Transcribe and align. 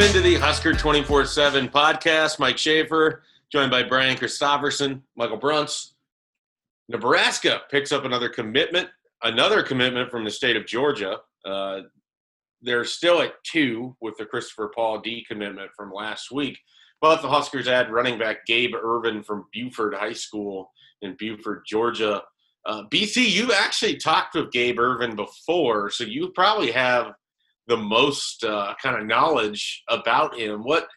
Welcome 0.00 0.16
into 0.16 0.30
the 0.30 0.40
Husker 0.40 0.72
24 0.72 1.26
7 1.26 1.68
podcast. 1.68 2.38
Mike 2.38 2.56
Schaefer, 2.56 3.22
joined 3.52 3.70
by 3.70 3.82
Brian 3.82 4.16
Christopherson, 4.16 5.02
Michael 5.14 5.38
Bruntz. 5.38 5.90
Nebraska 6.88 7.60
picks 7.70 7.92
up 7.92 8.06
another 8.06 8.30
commitment, 8.30 8.88
another 9.22 9.62
commitment 9.62 10.10
from 10.10 10.24
the 10.24 10.30
state 10.30 10.56
of 10.56 10.64
Georgia. 10.64 11.18
Uh, 11.44 11.80
they're 12.62 12.86
still 12.86 13.20
at 13.20 13.34
two 13.44 13.94
with 14.00 14.16
the 14.16 14.24
Christopher 14.24 14.72
Paul 14.74 15.00
D 15.00 15.22
commitment 15.28 15.70
from 15.76 15.92
last 15.92 16.30
week. 16.32 16.58
But 17.02 17.20
the 17.20 17.28
Huskers 17.28 17.68
add 17.68 17.92
running 17.92 18.18
back 18.18 18.46
Gabe 18.46 18.74
Ervin 18.74 19.22
from 19.22 19.48
Buford 19.52 19.92
High 19.92 20.14
School 20.14 20.72
in 21.02 21.14
Buford, 21.18 21.64
Georgia. 21.68 22.22
Uh, 22.64 22.84
BC, 22.90 23.28
you 23.28 23.52
actually 23.52 23.98
talked 23.98 24.34
with 24.34 24.50
Gabe 24.50 24.78
Ervin 24.78 25.14
before, 25.14 25.90
so 25.90 26.04
you 26.04 26.30
probably 26.30 26.70
have 26.70 27.12
the 27.70 27.76
most 27.76 28.44
uh, 28.44 28.74
kind 28.82 29.00
of 29.00 29.06
knowledge 29.06 29.84
about 29.88 30.36
him. 30.36 30.62
What, 30.64 30.88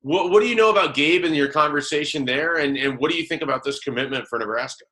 what 0.00 0.30
what 0.30 0.40
do 0.40 0.48
you 0.48 0.54
know 0.54 0.70
about 0.70 0.94
Gabe 0.94 1.24
and 1.24 1.36
your 1.36 1.48
conversation 1.48 2.24
there, 2.24 2.56
and, 2.56 2.76
and 2.78 2.98
what 2.98 3.10
do 3.10 3.18
you 3.18 3.26
think 3.26 3.42
about 3.42 3.62
this 3.64 3.80
commitment 3.80 4.26
for 4.28 4.38
Nebraska? 4.38 4.84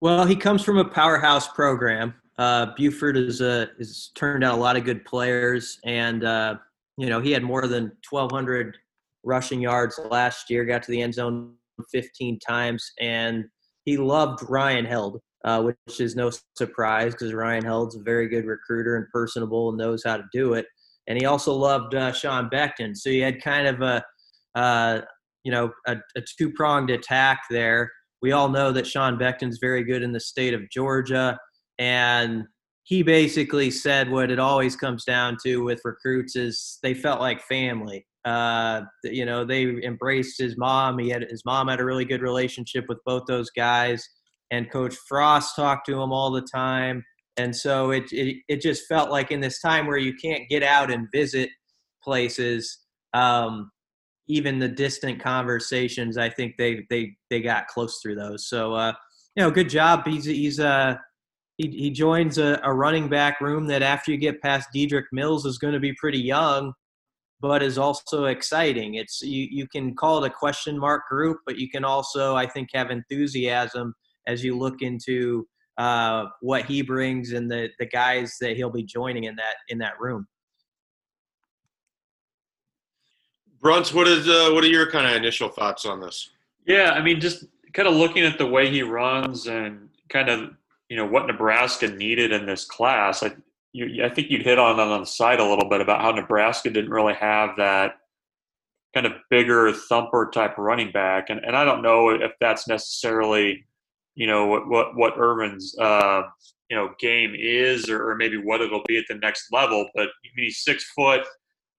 Well, 0.00 0.26
he 0.26 0.36
comes 0.36 0.62
from 0.62 0.78
a 0.78 0.84
powerhouse 0.84 1.48
program. 1.48 2.14
Uh, 2.38 2.66
Buford 2.76 3.16
is 3.16 3.40
a 3.40 3.70
is 3.78 4.12
turned 4.14 4.44
out 4.44 4.54
a 4.54 4.60
lot 4.60 4.76
of 4.76 4.84
good 4.84 5.04
players, 5.04 5.78
and 5.84 6.22
uh, 6.22 6.56
you 6.98 7.08
know 7.08 7.20
he 7.20 7.32
had 7.32 7.42
more 7.42 7.66
than 7.66 7.92
1,200 8.08 8.76
rushing 9.24 9.60
yards 9.60 9.98
last 10.10 10.50
year. 10.50 10.64
Got 10.66 10.82
to 10.84 10.90
the 10.90 11.00
end 11.00 11.14
zone 11.14 11.54
15 11.90 12.38
times, 12.38 12.92
and 13.00 13.46
he 13.86 13.96
loved 13.96 14.40
Ryan 14.48 14.84
Held, 14.84 15.20
uh, 15.46 15.62
which 15.62 16.00
is 16.00 16.14
no 16.14 16.30
surprise 16.56 17.12
because 17.12 17.32
Ryan 17.32 17.64
Held's 17.64 17.96
a 17.96 18.02
very 18.02 18.28
good 18.28 18.44
recruiter 18.44 18.96
and 18.96 19.06
personable 19.10 19.70
and 19.70 19.78
knows 19.78 20.02
how 20.04 20.18
to 20.18 20.24
do 20.32 20.52
it. 20.52 20.66
And 21.08 21.18
he 21.18 21.24
also 21.24 21.54
loved 21.54 21.94
uh, 21.94 22.12
Sean 22.12 22.50
Beckton, 22.50 22.94
so 22.96 23.08
he 23.08 23.20
had 23.20 23.42
kind 23.42 23.66
of 23.66 23.80
a 23.80 24.04
uh, 24.54 25.00
you 25.44 25.52
know 25.52 25.70
a, 25.86 25.96
a 26.16 26.22
two 26.38 26.52
pronged 26.52 26.90
attack 26.90 27.40
there 27.50 27.90
we 28.22 28.32
all 28.32 28.48
know 28.48 28.72
that 28.72 28.86
Sean 28.86 29.18
Beckton's 29.18 29.58
very 29.58 29.84
good 29.84 30.02
in 30.02 30.12
the 30.12 30.20
state 30.20 30.54
of 30.54 30.68
Georgia, 30.70 31.38
and 31.78 32.44
he 32.84 33.02
basically 33.02 33.70
said 33.70 34.10
what 34.10 34.30
it 34.30 34.38
always 34.38 34.76
comes 34.76 35.04
down 35.04 35.36
to 35.44 35.58
with 35.58 35.80
recruits 35.84 36.36
is 36.36 36.78
they 36.82 36.94
felt 36.94 37.20
like 37.20 37.42
family. 37.42 38.06
Uh, 38.24 38.82
you 39.04 39.24
know, 39.24 39.44
they 39.44 39.64
embraced 39.84 40.38
his 40.38 40.56
mom. 40.56 40.98
He 40.98 41.08
had 41.08 41.22
his 41.30 41.44
mom 41.44 41.68
had 41.68 41.80
a 41.80 41.84
really 41.84 42.04
good 42.04 42.22
relationship 42.22 42.86
with 42.88 42.98
both 43.04 43.22
those 43.28 43.50
guys, 43.50 44.08
and 44.50 44.70
Coach 44.70 44.94
Frost 45.08 45.56
talked 45.56 45.86
to 45.86 46.00
him 46.00 46.12
all 46.12 46.30
the 46.30 46.42
time. 46.42 47.04
And 47.36 47.54
so 47.54 47.90
it, 47.90 48.04
it 48.12 48.38
it 48.48 48.60
just 48.62 48.86
felt 48.86 49.10
like 49.10 49.30
in 49.30 49.40
this 49.40 49.60
time 49.60 49.86
where 49.86 49.98
you 49.98 50.14
can't 50.14 50.48
get 50.48 50.62
out 50.62 50.90
and 50.90 51.08
visit 51.12 51.50
places, 52.02 52.78
um, 53.12 53.70
even 54.28 54.58
the 54.58 54.68
distant 54.68 55.20
conversations, 55.20 56.16
I 56.16 56.30
think 56.30 56.56
they 56.56 56.86
they 56.88 57.14
they 57.28 57.40
got 57.42 57.68
close 57.68 58.00
through 58.02 58.14
those. 58.16 58.48
So 58.48 58.74
uh, 58.74 58.92
you 59.34 59.42
know, 59.42 59.50
good 59.50 59.68
job. 59.68 60.06
He's 60.06 60.24
he's 60.24 60.58
uh 60.58 60.96
he 61.58 61.68
he 61.68 61.90
joins 61.90 62.38
a, 62.38 62.58
a 62.62 62.72
running 62.72 63.08
back 63.08 63.40
room 63.40 63.66
that 63.66 63.82
after 63.82 64.12
you 64.12 64.16
get 64.16 64.40
past 64.40 64.68
Dedrick 64.74 65.04
Mills 65.12 65.44
is 65.44 65.58
going 65.58 65.74
to 65.74 65.80
be 65.80 65.92
pretty 65.94 66.20
young, 66.20 66.72
but 67.40 67.62
is 67.62 67.76
also 67.76 68.24
exciting. 68.24 68.94
It's 68.94 69.20
you 69.22 69.46
you 69.50 69.68
can 69.68 69.94
call 69.94 70.24
it 70.24 70.26
a 70.26 70.34
question 70.34 70.78
mark 70.78 71.02
group, 71.10 71.38
but 71.44 71.58
you 71.58 71.68
can 71.68 71.84
also 71.84 72.34
I 72.34 72.46
think 72.46 72.70
have 72.72 72.90
enthusiasm 72.90 73.94
as 74.26 74.44
you 74.44 74.56
look 74.56 74.82
into 74.82 75.46
uh, 75.78 76.26
what 76.40 76.64
he 76.64 76.82
brings 76.82 77.32
and 77.32 77.50
the 77.50 77.68
the 77.78 77.86
guys 77.86 78.36
that 78.40 78.56
he'll 78.56 78.70
be 78.70 78.82
joining 78.82 79.24
in 79.24 79.36
that 79.36 79.56
in 79.68 79.78
that 79.78 80.00
room. 80.00 80.26
Bruntz, 83.62 83.92
what 83.92 84.06
is 84.08 84.28
uh, 84.28 84.50
what 84.52 84.64
are 84.64 84.68
your 84.68 84.90
kind 84.90 85.06
of 85.06 85.14
initial 85.14 85.48
thoughts 85.48 85.84
on 85.84 86.00
this? 86.00 86.30
Yeah, 86.66 86.92
I 86.92 87.02
mean, 87.02 87.20
just 87.20 87.44
kind 87.72 87.88
of 87.88 87.94
looking 87.94 88.24
at 88.24 88.38
the 88.38 88.46
way 88.46 88.70
he 88.70 88.82
runs 88.82 89.46
and 89.46 89.88
kind 90.08 90.28
of 90.28 90.50
you 90.88 90.96
know 90.96 91.06
what 91.06 91.26
Nebraska 91.26 91.88
needed 91.88 92.32
in 92.32 92.46
this 92.46 92.64
class. 92.64 93.22
I 93.22 93.32
you, 93.72 94.04
I 94.04 94.08
think 94.08 94.30
you'd 94.30 94.42
hit 94.42 94.58
on 94.58 94.80
on 94.80 95.00
the 95.00 95.06
side 95.06 95.40
a 95.40 95.44
little 95.44 95.68
bit 95.68 95.80
about 95.80 96.00
how 96.00 96.10
Nebraska 96.10 96.70
didn't 96.70 96.90
really 96.90 97.14
have 97.14 97.56
that 97.58 97.98
kind 98.94 99.06
of 99.06 99.12
bigger 99.28 99.72
thumper 99.72 100.30
type 100.32 100.56
running 100.56 100.90
back, 100.92 101.28
and 101.28 101.40
and 101.44 101.56
I 101.56 101.64
don't 101.64 101.82
know 101.82 102.10
if 102.10 102.32
that's 102.40 102.66
necessarily 102.66 103.66
you 104.16 104.26
know 104.26 104.46
what 104.46 104.68
what 104.68 104.96
what 104.96 105.14
Ervin's 105.16 105.76
uh, 105.78 106.22
you 106.68 106.76
know 106.76 106.90
game 106.98 107.34
is, 107.38 107.88
or, 107.88 108.10
or 108.10 108.16
maybe 108.16 108.36
what 108.36 108.60
it'll 108.60 108.82
be 108.86 108.98
at 108.98 109.04
the 109.08 109.14
next 109.16 109.52
level. 109.52 109.88
But 109.94 110.08
I 110.08 110.28
mean, 110.36 110.46
he's 110.46 110.64
six 110.64 110.90
foot 110.96 111.24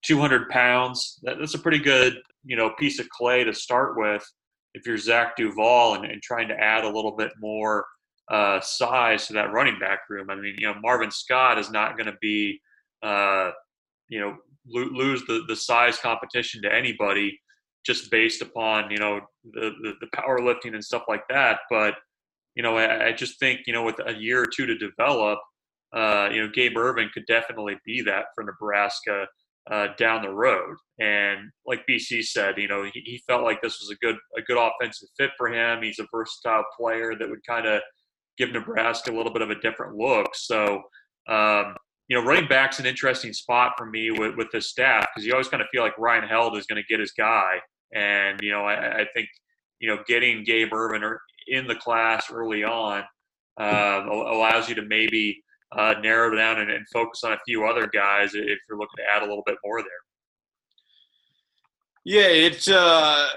200 0.03 0.49
pounds. 0.49 1.19
That, 1.23 1.37
that's 1.39 1.55
a 1.55 1.59
pretty 1.59 1.79
good, 1.79 2.17
you 2.45 2.55
know, 2.55 2.71
piece 2.77 2.99
of 2.99 3.09
clay 3.09 3.43
to 3.43 3.53
start 3.53 3.97
with 3.97 4.25
if 4.73 4.85
you're 4.85 4.97
Zach 4.97 5.35
Duval 5.35 5.95
and, 5.95 6.05
and 6.05 6.21
trying 6.21 6.47
to 6.47 6.55
add 6.55 6.83
a 6.83 6.89
little 6.89 7.15
bit 7.15 7.31
more 7.39 7.85
uh, 8.31 8.59
size 8.61 9.27
to 9.27 9.33
that 9.33 9.51
running 9.51 9.79
back 9.79 10.01
room. 10.09 10.29
I 10.29 10.35
mean, 10.35 10.55
you 10.57 10.67
know, 10.67 10.75
Marvin 10.81 11.11
Scott 11.11 11.57
is 11.57 11.71
not 11.71 11.97
going 11.97 12.07
to 12.07 12.17
be, 12.21 12.59
uh, 13.03 13.51
you 14.09 14.19
know, 14.19 14.37
lo- 14.67 14.89
lose 14.91 15.23
the, 15.25 15.43
the 15.47 15.55
size 15.55 15.97
competition 15.97 16.61
to 16.61 16.73
anybody 16.73 17.39
just 17.85 18.11
based 18.11 18.41
upon, 18.41 18.91
you 18.91 18.97
know, 18.97 19.21
the, 19.53 19.71
the, 19.81 19.93
the 20.01 20.07
powerlifting 20.07 20.73
and 20.73 20.83
stuff 20.83 21.03
like 21.07 21.23
that. 21.29 21.59
But, 21.69 21.95
you 22.57 22.63
know, 22.63 22.75
I, 22.75 23.09
I 23.09 23.11
just 23.13 23.39
think, 23.39 23.61
you 23.67 23.73
know, 23.73 23.83
with 23.83 23.99
a 24.03 24.15
year 24.15 24.41
or 24.41 24.47
two 24.47 24.65
to 24.65 24.75
develop, 24.75 25.37
uh, 25.95 26.27
you 26.31 26.41
know, 26.41 26.49
Gabe 26.51 26.75
Ervin 26.75 27.09
could 27.13 27.25
definitely 27.27 27.77
be 27.85 28.01
that 28.01 28.25
for 28.33 28.43
Nebraska 28.43 29.27
uh, 29.69 29.89
down 29.97 30.23
the 30.23 30.31
road. 30.31 30.75
And 30.99 31.51
like 31.67 31.85
BC 31.87 32.23
said, 32.25 32.57
you 32.57 32.67
know, 32.67 32.83
he, 32.83 32.99
he, 33.05 33.21
felt 33.27 33.43
like 33.43 33.61
this 33.61 33.79
was 33.79 33.91
a 33.91 33.95
good 34.03 34.15
a 34.35 34.41
good 34.41 34.57
offensive 34.57 35.09
fit 35.17 35.31
for 35.37 35.49
him. 35.49 35.83
He's 35.83 35.99
a 35.99 36.07
versatile 36.11 36.63
player 36.77 37.13
that 37.19 37.29
would 37.29 37.45
kind 37.47 37.67
of 37.67 37.81
give 38.39 38.51
Nebraska 38.51 39.11
a 39.11 39.15
little 39.15 39.31
bit 39.31 39.43
of 39.43 39.51
a 39.51 39.59
different 39.59 39.95
look. 39.95 40.29
So, 40.33 40.81
um, 41.29 41.75
you 42.07 42.17
know, 42.17 42.25
running 42.25 42.47
back's 42.47 42.79
an 42.79 42.87
interesting 42.87 43.33
spot 43.33 43.73
for 43.77 43.85
me 43.85 44.09
with, 44.09 44.35
with 44.35 44.47
the 44.51 44.61
staff 44.61 45.05
because 45.13 45.27
you 45.27 45.33
always 45.33 45.49
kind 45.49 45.61
of 45.61 45.67
feel 45.71 45.83
like 45.83 45.97
Ryan 45.99 46.27
Held 46.27 46.57
is 46.57 46.65
going 46.65 46.81
to 46.81 46.87
get 46.87 46.99
his 46.99 47.11
guy. 47.11 47.55
And, 47.93 48.39
you 48.41 48.51
know, 48.51 48.61
I, 48.61 49.01
I, 49.01 49.05
think, 49.13 49.27
you 49.79 49.87
know, 49.87 50.03
getting 50.07 50.43
Gabe 50.43 50.73
Ervin 50.73 51.17
in 51.47 51.67
the 51.67 51.75
class 51.75 52.31
early 52.31 52.63
on 52.63 53.03
uh, 53.59 54.03
allows 54.07 54.69
you 54.69 54.75
to 54.75 54.83
maybe– 54.83 55.43
uh, 55.71 55.95
narrow 56.01 56.35
down 56.35 56.59
and, 56.59 56.71
and, 56.71 56.87
focus 56.89 57.23
on 57.23 57.33
a 57.33 57.37
few 57.45 57.65
other 57.65 57.87
guys 57.87 58.33
if 58.33 58.59
you're 58.67 58.77
looking 58.77 58.97
to 58.97 59.03
add 59.03 59.21
a 59.21 59.25
little 59.25 59.43
bit 59.45 59.57
more 59.65 59.81
there. 59.81 59.89
Yeah, 62.05 62.27
it's 62.27 62.69
uh, 62.69 63.27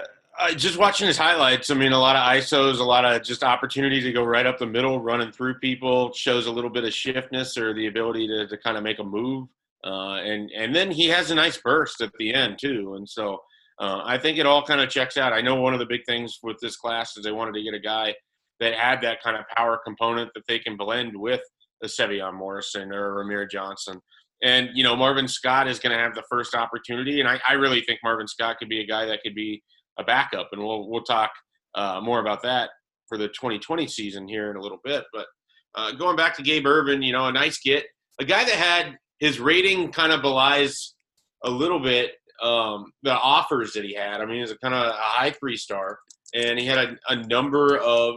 just 0.55 0.77
watching 0.77 1.07
his 1.07 1.17
highlights. 1.17 1.69
I 1.69 1.73
mean, 1.73 1.91
a 1.91 1.99
lot 1.99 2.15
of 2.15 2.21
ISOs, 2.21 2.79
a 2.79 2.83
lot 2.83 3.03
of 3.03 3.21
just 3.21 3.43
opportunities 3.43 4.03
to 4.05 4.13
go 4.13 4.23
right 4.23 4.45
up 4.45 4.57
the 4.57 4.65
middle, 4.65 5.01
running 5.01 5.31
through 5.31 5.55
people, 5.55 6.13
shows 6.13 6.45
a 6.47 6.51
little 6.51 6.69
bit 6.69 6.85
of 6.85 6.93
shiftness 6.93 7.57
or 7.57 7.73
the 7.73 7.87
ability 7.87 8.27
to, 8.27 8.47
to 8.47 8.57
kind 8.57 8.77
of 8.77 8.83
make 8.83 8.99
a 8.99 9.03
move. 9.03 9.49
Uh, 9.83 10.21
and 10.21 10.51
and 10.51 10.75
then 10.75 10.91
he 10.91 11.07
has 11.07 11.31
a 11.31 11.35
nice 11.35 11.57
burst 11.57 12.01
at 12.01 12.11
the 12.17 12.33
end 12.33 12.57
too. 12.59 12.93
And 12.95 13.09
so 13.09 13.41
uh, 13.81 14.03
I 14.05 14.19
think 14.19 14.37
it 14.37 14.45
all 14.45 14.63
kind 14.63 14.79
of 14.79 14.89
checks 14.89 15.17
out. 15.17 15.33
I 15.33 15.41
know 15.41 15.55
one 15.55 15.73
of 15.73 15.79
the 15.79 15.87
big 15.87 16.01
things 16.05 16.37
with 16.43 16.57
this 16.61 16.75
class 16.75 17.17
is 17.17 17.23
they 17.23 17.31
wanted 17.31 17.55
to 17.55 17.63
get 17.63 17.73
a 17.73 17.79
guy 17.79 18.13
that 18.59 18.75
had 18.75 19.01
that 19.01 19.23
kind 19.23 19.35
of 19.35 19.43
power 19.57 19.79
component 19.83 20.29
that 20.35 20.43
they 20.47 20.59
can 20.59 20.77
blend 20.77 21.19
with 21.19 21.41
a 21.83 21.87
Sevion 21.87 22.35
Morrison 22.35 22.91
or 22.93 23.15
Rahmir 23.15 23.49
Johnson. 23.49 23.99
And, 24.43 24.69
you 24.75 24.83
know, 24.83 24.95
Marvin 24.95 25.27
Scott 25.27 25.67
is 25.67 25.79
going 25.79 25.97
to 25.97 26.01
have 26.01 26.13
the 26.13 26.23
first 26.29 26.53
opportunity. 26.53 27.21
And 27.21 27.27
I, 27.27 27.39
I, 27.47 27.53
really 27.53 27.81
think 27.81 27.99
Marvin 28.03 28.27
Scott 28.27 28.57
could 28.59 28.69
be 28.69 28.81
a 28.81 28.85
guy 28.85 29.05
that 29.05 29.21
could 29.23 29.33
be 29.33 29.63
a 29.97 30.03
backup. 30.03 30.49
And 30.51 30.61
we'll, 30.61 30.87
we'll 30.87 31.03
talk 31.03 31.31
uh, 31.73 32.01
more 32.03 32.19
about 32.19 32.43
that 32.43 32.69
for 33.07 33.17
the 33.17 33.29
2020 33.29 33.87
season 33.87 34.27
here 34.27 34.51
in 34.51 34.57
a 34.57 34.61
little 34.61 34.79
bit. 34.83 35.05
But 35.11 35.25
uh, 35.73 35.93
going 35.93 36.15
back 36.15 36.35
to 36.37 36.43
Gabe 36.43 36.67
Ervin, 36.67 37.01
you 37.01 37.13
know, 37.13 37.25
a 37.25 37.31
nice 37.31 37.59
get. 37.59 37.85
A 38.19 38.25
guy 38.25 38.43
that 38.43 38.53
had 38.53 38.97
his 39.19 39.39
rating 39.39 39.91
kind 39.91 40.11
of 40.11 40.21
belies 40.21 40.93
a 41.43 41.49
little 41.49 41.79
bit 41.79 42.11
um, 42.41 42.91
the 43.03 43.13
offers 43.13 43.73
that 43.73 43.83
he 43.83 43.93
had. 43.93 44.21
I 44.21 44.25
mean, 44.25 44.41
he's 44.41 44.51
a 44.51 44.57
kind 44.57 44.73
of 44.73 44.87
a 44.87 44.93
high 44.93 45.31
three 45.31 45.57
star, 45.57 45.99
and 46.33 46.59
he 46.59 46.65
had 46.65 46.77
a, 46.79 46.97
a 47.09 47.15
number 47.27 47.77
of 47.77 48.15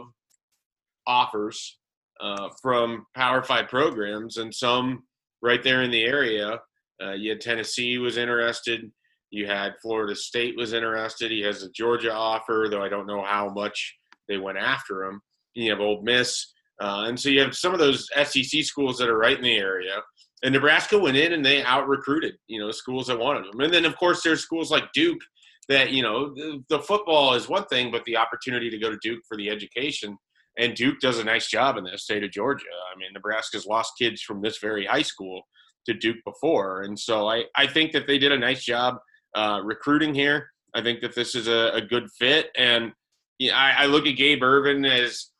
offers 1.07 1.77
uh, 2.19 2.49
from 2.61 3.05
Power 3.15 3.43
Five 3.43 3.67
programs, 3.67 4.37
and 4.37 4.53
some 4.53 5.03
right 5.41 5.63
there 5.63 5.83
in 5.83 5.91
the 5.91 6.03
area. 6.03 6.59
Uh, 7.03 7.11
you 7.11 7.31
had 7.31 7.41
Tennessee 7.41 7.97
was 7.97 8.17
interested. 8.17 8.89
You 9.29 9.47
had 9.47 9.73
Florida 9.81 10.15
State 10.15 10.55
was 10.55 10.73
interested. 10.73 11.29
He 11.29 11.41
has 11.41 11.61
a 11.63 11.71
Georgia 11.71 12.13
offer, 12.13 12.67
though 12.69 12.81
I 12.81 12.89
don't 12.89 13.07
know 13.07 13.23
how 13.23 13.49
much 13.49 13.95
they 14.29 14.37
went 14.37 14.57
after 14.57 15.03
him. 15.03 15.21
You 15.55 15.71
have 15.71 15.81
Ole 15.81 16.01
Miss, 16.03 16.53
uh, 16.81 17.05
and 17.07 17.19
so 17.19 17.29
you 17.29 17.41
have 17.41 17.55
some 17.55 17.73
of 17.73 17.79
those 17.79 18.07
SEC 18.23 18.63
schools 18.63 18.97
that 18.97 19.09
are 19.09 19.17
right 19.17 19.37
in 19.37 19.43
the 19.43 19.57
area. 19.57 20.01
And 20.43 20.53
Nebraska 20.53 20.97
went 20.97 21.17
in 21.17 21.33
and 21.33 21.45
they 21.45 21.63
out 21.63 21.87
recruited, 21.87 22.35
you 22.47 22.59
know, 22.59 22.71
schools 22.71 23.07
that 23.07 23.17
wanted 23.17 23.45
them. 23.45 23.59
And 23.61 23.73
then 23.73 23.85
of 23.85 23.97
course 23.97 24.21
there's 24.21 24.41
schools 24.41 24.69
like 24.69 24.91
Duke 24.93 25.21
that 25.67 25.91
you 25.91 26.03
know 26.03 26.33
the, 26.35 26.63
the 26.69 26.79
football 26.79 27.33
is 27.33 27.49
one 27.49 27.65
thing, 27.65 27.91
but 27.91 28.03
the 28.05 28.17
opportunity 28.17 28.69
to 28.69 28.77
go 28.77 28.91
to 28.91 28.97
Duke 29.01 29.21
for 29.27 29.37
the 29.37 29.49
education 29.49 30.17
and 30.57 30.75
Duke 30.75 30.99
does 30.99 31.19
a 31.19 31.23
nice 31.23 31.47
job 31.47 31.77
in 31.77 31.83
the 31.83 31.97
state 31.97 32.23
of 32.23 32.31
Georgia. 32.31 32.65
I 32.93 32.97
mean, 32.97 33.09
Nebraska's 33.13 33.65
lost 33.65 33.93
kids 33.99 34.21
from 34.21 34.41
this 34.41 34.57
very 34.59 34.85
high 34.85 35.01
school 35.01 35.41
to 35.85 35.93
Duke 35.93 36.17
before. 36.25 36.83
And 36.83 36.97
so 36.97 37.27
I, 37.27 37.43
I 37.55 37.67
think 37.67 37.91
that 37.91 38.07
they 38.07 38.17
did 38.17 38.31
a 38.31 38.37
nice 38.37 38.63
job 38.63 38.95
uh, 39.35 39.61
recruiting 39.63 40.13
here. 40.13 40.49
I 40.73 40.81
think 40.81 41.01
that 41.01 41.15
this 41.15 41.35
is 41.35 41.47
a, 41.47 41.71
a 41.73 41.81
good 41.81 42.09
fit. 42.17 42.49
And 42.57 42.91
you 43.37 43.51
know, 43.51 43.57
I, 43.57 43.73
I, 43.79 43.85
look 43.85 44.07
at 44.07 44.15
Gabe 44.15 44.41
Ervin 44.41 44.85
as 44.85 45.31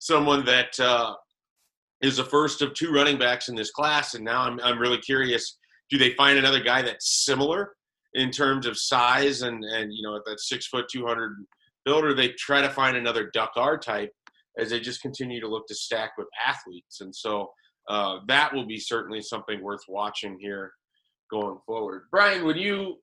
someone 0.00 0.44
that 0.46 0.78
uh, 0.80 1.14
is 2.02 2.16
the 2.16 2.24
first 2.24 2.62
of 2.62 2.74
two 2.74 2.92
running 2.92 3.18
backs 3.18 3.48
in 3.48 3.54
this 3.54 3.70
class. 3.70 4.14
And 4.14 4.24
now 4.24 4.42
I'm, 4.42 4.60
I'm 4.60 4.78
really 4.78 4.98
curious 4.98 5.58
do 5.88 5.98
they 5.98 6.14
find 6.14 6.38
another 6.38 6.60
guy 6.60 6.82
that's 6.82 7.24
similar 7.24 7.72
in 8.14 8.30
terms 8.30 8.66
of 8.66 8.78
size 8.78 9.42
and, 9.42 9.62
and 9.64 9.92
you 9.92 10.02
know, 10.02 10.20
that 10.26 10.40
six 10.40 10.66
foot, 10.66 10.86
200 10.90 11.36
builder? 11.84 12.12
They 12.12 12.30
try 12.30 12.60
to 12.60 12.70
find 12.70 12.96
another 12.96 13.30
Duck 13.32 13.52
R 13.56 13.78
type 13.78 14.12
as 14.58 14.70
they 14.70 14.80
just 14.80 15.02
continue 15.02 15.40
to 15.40 15.48
look 15.48 15.66
to 15.68 15.74
stack 15.74 16.12
with 16.18 16.26
athletes. 16.46 17.00
And 17.00 17.14
so 17.14 17.50
uh, 17.88 18.18
that 18.26 18.52
will 18.52 18.66
be 18.66 18.78
certainly 18.78 19.20
something 19.20 19.62
worth 19.62 19.82
watching 19.88 20.38
here 20.40 20.72
going 21.30 21.58
forward. 21.66 22.04
Brian, 22.10 22.44
would 22.44 22.56
you 22.56 22.96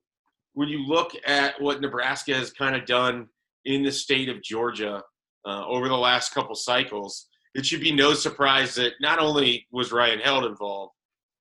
would 0.54 0.68
you 0.68 0.86
look 0.86 1.12
at 1.26 1.60
what 1.60 1.80
Nebraska 1.80 2.34
has 2.34 2.52
kind 2.52 2.76
of 2.76 2.86
done 2.86 3.26
in 3.64 3.82
the 3.82 3.90
state 3.90 4.28
of 4.28 4.42
Georgia 4.42 5.02
uh, 5.44 5.66
over 5.66 5.88
the 5.88 5.96
last 5.96 6.32
couple 6.32 6.54
cycles? 6.54 7.26
It 7.54 7.64
should 7.64 7.80
be 7.80 7.92
no 7.92 8.14
surprise 8.14 8.74
that 8.76 8.94
not 9.00 9.18
only 9.18 9.66
was 9.70 9.92
Ryan 9.92 10.18
Held 10.18 10.44
involved, 10.44 10.92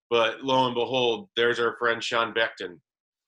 but 0.10 0.44
lo 0.44 0.66
and 0.66 0.76
behold, 0.76 1.30
there's 1.36 1.60
our 1.60 1.76
friend 1.78 2.04
Sean 2.04 2.34
Beckton, 2.34 2.80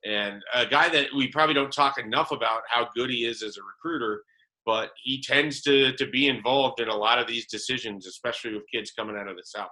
and 0.05 0.41
a 0.53 0.65
guy 0.65 0.89
that 0.89 1.07
we 1.15 1.27
probably 1.29 1.55
don't 1.55 1.73
talk 1.73 1.97
enough 1.97 2.31
about 2.31 2.61
how 2.69 2.89
good 2.95 3.09
he 3.09 3.25
is 3.25 3.41
as 3.41 3.57
a 3.57 3.61
recruiter 3.63 4.21
but 4.65 4.89
he 5.01 5.21
tends 5.21 5.61
to 5.61 5.93
to 5.93 6.07
be 6.07 6.27
involved 6.27 6.79
in 6.79 6.89
a 6.89 6.95
lot 6.95 7.19
of 7.19 7.27
these 7.27 7.45
decisions, 7.45 8.07
especially 8.07 8.53
with 8.53 8.63
kids 8.73 8.91
coming 8.91 9.15
out 9.15 9.27
of 9.27 9.35
the 9.35 9.43
South. 9.45 9.69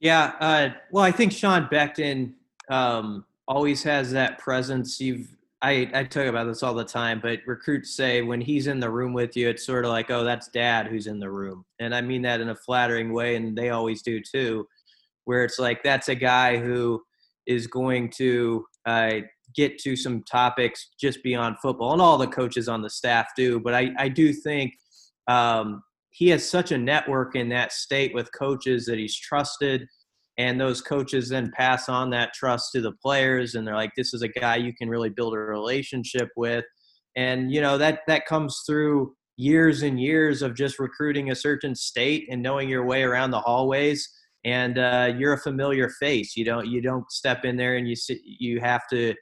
Yeah, 0.00 0.32
uh, 0.40 0.68
well, 0.92 1.04
I 1.04 1.12
think 1.12 1.32
Sean 1.32 1.68
Beckton 1.72 2.34
um, 2.68 3.24
always 3.46 3.82
has 3.84 4.12
that 4.12 4.38
presence. 4.38 5.00
You've 5.00 5.28
I, 5.60 5.90
I 5.92 6.04
talk 6.04 6.26
about 6.26 6.46
this 6.46 6.62
all 6.62 6.74
the 6.74 6.84
time, 6.84 7.18
but 7.20 7.40
recruits 7.46 7.96
say 7.96 8.22
when 8.22 8.40
he's 8.40 8.68
in 8.68 8.78
the 8.78 8.90
room 8.90 9.12
with 9.12 9.36
you, 9.36 9.48
it's 9.48 9.66
sort 9.66 9.84
of 9.84 9.90
like, 9.90 10.10
oh, 10.10 10.22
that's 10.22 10.48
dad 10.48 10.86
who's 10.86 11.08
in 11.08 11.18
the 11.18 11.30
room. 11.30 11.64
And 11.80 11.94
I 11.94 12.00
mean 12.00 12.22
that 12.22 12.40
in 12.40 12.50
a 12.50 12.54
flattering 12.54 13.12
way, 13.12 13.34
and 13.34 13.58
they 13.58 13.70
always 13.70 14.02
do 14.02 14.20
too, 14.20 14.68
where 15.24 15.44
it's 15.44 15.58
like 15.58 15.82
that's 15.82 16.08
a 16.08 16.14
guy 16.14 16.58
who 16.58 17.02
is 17.46 17.66
going 17.66 18.10
to 18.10 18.64
uh, 18.86 19.14
get 19.54 19.78
to 19.78 19.96
some 19.96 20.22
topics 20.22 20.90
just 21.00 21.22
beyond 21.24 21.56
football, 21.60 21.92
and 21.92 22.02
all 22.02 22.18
the 22.18 22.26
coaches 22.28 22.68
on 22.68 22.82
the 22.82 22.90
staff 22.90 23.26
do. 23.36 23.58
But 23.58 23.74
I, 23.74 23.90
I 23.98 24.08
do 24.08 24.32
think 24.32 24.74
um, 25.26 25.82
he 26.10 26.28
has 26.28 26.48
such 26.48 26.70
a 26.70 26.78
network 26.78 27.34
in 27.34 27.48
that 27.48 27.72
state 27.72 28.14
with 28.14 28.30
coaches 28.32 28.86
that 28.86 28.98
he's 28.98 29.16
trusted, 29.16 29.88
and 30.38 30.60
those 30.60 30.80
coaches 30.80 31.28
then 31.28 31.50
pass 31.54 31.88
on 31.88 32.10
that 32.10 32.32
trust 32.32 32.70
to 32.72 32.80
the 32.80 32.92
players, 33.02 33.54
and 33.54 33.66
they're 33.66 33.74
like, 33.74 33.92
"This 33.96 34.14
is 34.14 34.22
a 34.22 34.28
guy 34.28 34.56
you 34.56 34.72
can 34.74 34.88
really 34.88 35.10
build 35.10 35.34
a 35.34 35.38
relationship 35.38 36.28
with," 36.36 36.64
and 37.16 37.52
you 37.52 37.60
know 37.60 37.78
that 37.78 38.00
that 38.06 38.26
comes 38.26 38.62
through 38.66 39.14
years 39.36 39.82
and 39.82 40.00
years 40.00 40.42
of 40.42 40.54
just 40.54 40.78
recruiting 40.78 41.30
a 41.30 41.34
certain 41.34 41.74
state 41.74 42.26
and 42.30 42.42
knowing 42.42 42.68
your 42.68 42.84
way 42.84 43.04
around 43.04 43.30
the 43.30 43.40
hallways 43.40 44.08
and 44.44 44.78
uh, 44.78 45.12
you're 45.16 45.34
a 45.34 45.38
familiar 45.38 45.88
face. 46.00 46.36
You 46.36 46.44
don't 46.44 46.66
you 46.66 46.80
don't 46.80 47.10
step 47.10 47.44
in 47.44 47.56
there 47.56 47.76
and 47.76 47.88
you 47.88 47.96
sit, 47.96 48.18
you 48.24 48.60
have 48.60 48.82
to 48.90 49.14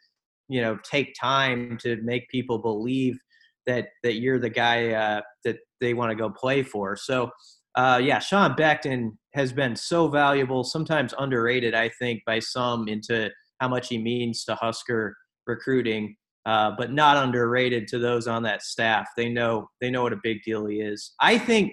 you 0.49 0.61
know 0.61 0.79
take 0.85 1.15
time 1.21 1.79
to 1.83 1.97
make 2.03 2.29
people 2.29 2.59
believe 2.59 3.19
that 3.67 3.89
that 4.03 4.15
you're 4.15 4.39
the 4.39 4.51
guy 4.51 4.91
uh, 4.91 5.21
that 5.45 5.57
they 5.81 5.95
want 5.95 6.11
to 6.11 6.17
go 6.17 6.31
play 6.31 6.63
for. 6.63 6.97
So 6.97 7.31
uh, 7.77 8.01
yeah, 8.03 8.19
Sean 8.19 8.55
Beckton 8.55 9.11
has 9.35 9.53
been 9.53 9.77
so 9.77 10.09
valuable, 10.09 10.65
sometimes 10.65 11.13
underrated, 11.19 11.75
I 11.75 11.91
think, 11.91 12.23
by 12.27 12.39
some 12.39 12.89
into 12.89 13.31
how 13.61 13.69
much 13.69 13.89
he 13.89 13.99
means 13.99 14.45
to 14.45 14.55
Husker 14.55 15.15
recruiting, 15.47 16.17
uh, 16.47 16.73
but 16.77 16.93
not 16.93 17.23
underrated 17.23 17.87
to 17.89 17.99
those 17.99 18.27
on 18.27 18.43
that 18.45 18.63
staff. 18.63 19.09
They 19.17 19.29
know 19.29 19.69
they 19.81 19.91
know 19.91 20.03
what 20.03 20.15
a 20.15 20.21
big 20.23 20.43
deal 20.43 20.67
he 20.67 20.81
is. 20.81 21.13
I 21.21 21.37
think 21.37 21.73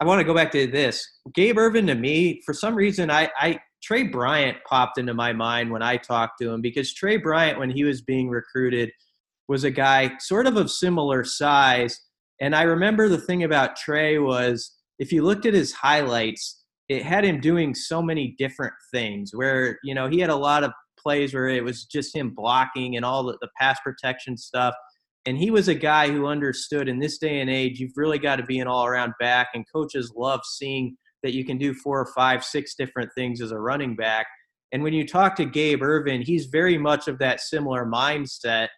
I 0.00 0.06
want 0.06 0.20
to 0.20 0.24
go 0.24 0.34
back 0.34 0.50
to 0.52 0.66
this. 0.66 1.06
Gabe 1.34 1.58
Ervin 1.58 1.86
to 1.86 1.94
me, 1.94 2.40
for 2.44 2.54
some 2.54 2.74
reason, 2.74 3.10
I, 3.10 3.30
I 3.38 3.58
Tre 3.82 4.04
Bryant 4.04 4.56
popped 4.68 4.98
into 4.98 5.14
my 5.14 5.32
mind 5.32 5.70
when 5.70 5.82
I 5.82 5.98
talked 5.98 6.40
to 6.40 6.50
him 6.50 6.62
because 6.62 6.94
Tre 6.94 7.18
Bryant, 7.18 7.58
when 7.58 7.70
he 7.70 7.84
was 7.84 8.00
being 8.00 8.30
recruited, 8.30 8.90
was 9.48 9.64
a 9.64 9.70
guy 9.70 10.12
sort 10.18 10.46
of 10.46 10.56
of 10.56 10.70
similar 10.70 11.24
size. 11.24 12.00
And 12.40 12.54
I 12.54 12.62
remember 12.62 13.08
the 13.08 13.20
thing 13.20 13.44
about 13.44 13.76
Tre 13.76 14.18
was 14.18 14.75
if 14.98 15.12
you 15.12 15.22
looked 15.22 15.46
at 15.46 15.54
his 15.54 15.72
highlights, 15.72 16.62
it 16.88 17.02
had 17.02 17.24
him 17.24 17.40
doing 17.40 17.74
so 17.74 18.00
many 18.00 18.34
different 18.38 18.74
things 18.92 19.32
where, 19.34 19.78
you 19.82 19.94
know, 19.94 20.08
he 20.08 20.20
had 20.20 20.30
a 20.30 20.36
lot 20.36 20.64
of 20.64 20.72
plays 20.98 21.34
where 21.34 21.48
it 21.48 21.64
was 21.64 21.84
just 21.84 22.14
him 22.14 22.30
blocking 22.34 22.96
and 22.96 23.04
all 23.04 23.24
the, 23.24 23.36
the 23.40 23.48
pass 23.58 23.78
protection 23.84 24.36
stuff. 24.36 24.74
And 25.26 25.36
he 25.36 25.50
was 25.50 25.66
a 25.68 25.74
guy 25.74 26.08
who 26.08 26.26
understood 26.26 26.88
in 26.88 27.00
this 27.00 27.18
day 27.18 27.40
and 27.40 27.50
age, 27.50 27.80
you've 27.80 27.96
really 27.96 28.18
got 28.18 28.36
to 28.36 28.44
be 28.44 28.60
an 28.60 28.68
all 28.68 28.86
around 28.86 29.12
back, 29.18 29.48
and 29.54 29.64
coaches 29.72 30.12
love 30.16 30.40
seeing 30.44 30.96
that 31.24 31.34
you 31.34 31.44
can 31.44 31.58
do 31.58 31.74
four 31.74 32.00
or 32.00 32.06
five, 32.14 32.44
six 32.44 32.76
different 32.76 33.10
things 33.16 33.40
as 33.40 33.50
a 33.50 33.58
running 33.58 33.96
back. 33.96 34.26
And 34.70 34.82
when 34.82 34.92
you 34.92 35.06
talk 35.06 35.34
to 35.36 35.44
Gabe 35.44 35.82
Ervin, 35.82 36.22
he's 36.22 36.46
very 36.46 36.78
much 36.78 37.08
of 37.08 37.18
that 37.18 37.40
similar 37.40 37.84
mindset 37.84 38.68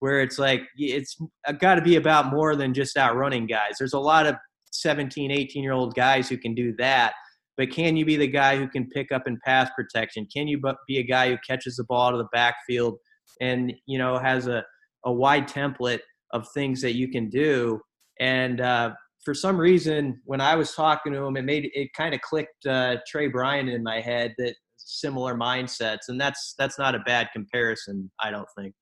where 0.00 0.20
it's 0.20 0.38
like 0.38 0.62
it's 0.76 1.16
uh, 1.48 1.52
got 1.52 1.76
to 1.76 1.82
be 1.82 1.96
about 1.96 2.30
more 2.30 2.54
than 2.54 2.74
just 2.74 2.96
outrunning 2.96 3.46
guys. 3.46 3.74
There's 3.78 3.94
a 3.94 3.98
lot 3.98 4.26
of 4.26 4.36
17, 4.72 5.30
18 5.30 5.62
year 5.62 5.72
old 5.72 5.94
guys 5.94 6.28
who 6.28 6.36
can 6.36 6.54
do 6.54 6.74
that. 6.78 7.14
But 7.56 7.70
can 7.70 7.96
you 7.96 8.04
be 8.04 8.16
the 8.16 8.26
guy 8.26 8.56
who 8.56 8.68
can 8.68 8.88
pick 8.88 9.10
up 9.12 9.22
in 9.26 9.38
pass 9.44 9.70
protection? 9.76 10.26
Can 10.34 10.46
you 10.46 10.60
be 10.86 10.98
a 10.98 11.02
guy 11.02 11.30
who 11.30 11.38
catches 11.46 11.76
the 11.76 11.84
ball 11.84 12.08
out 12.08 12.14
of 12.14 12.18
the 12.18 12.28
backfield 12.32 12.98
and 13.40 13.72
you 13.86 13.98
know 13.98 14.18
has 14.18 14.46
a, 14.46 14.64
a 15.04 15.12
wide 15.12 15.48
template 15.48 16.00
of 16.32 16.46
things 16.52 16.80
that 16.82 16.96
you 16.96 17.08
can 17.08 17.30
do? 17.30 17.80
And 18.20 18.60
uh, 18.60 18.90
for 19.24 19.34
some 19.34 19.58
reason, 19.58 20.20
when 20.24 20.40
I 20.40 20.54
was 20.54 20.74
talking 20.74 21.12
to 21.12 21.24
him, 21.24 21.36
it 21.36 21.44
made 21.44 21.70
it 21.72 21.88
kind 21.96 22.14
of 22.14 22.20
clicked 22.20 22.66
uh, 22.66 22.96
Tre 23.08 23.28
Bryant 23.28 23.68
in 23.68 23.82
my 23.82 24.00
head 24.00 24.34
that 24.38 24.54
similar 24.76 25.34
mindsets, 25.34 26.08
and 26.08 26.20
that's 26.20 26.54
that's 26.58 26.78
not 26.78 26.94
a 26.94 27.00
bad 27.00 27.28
comparison, 27.32 28.10
I 28.20 28.30
don't 28.30 28.48
think. 28.56 28.74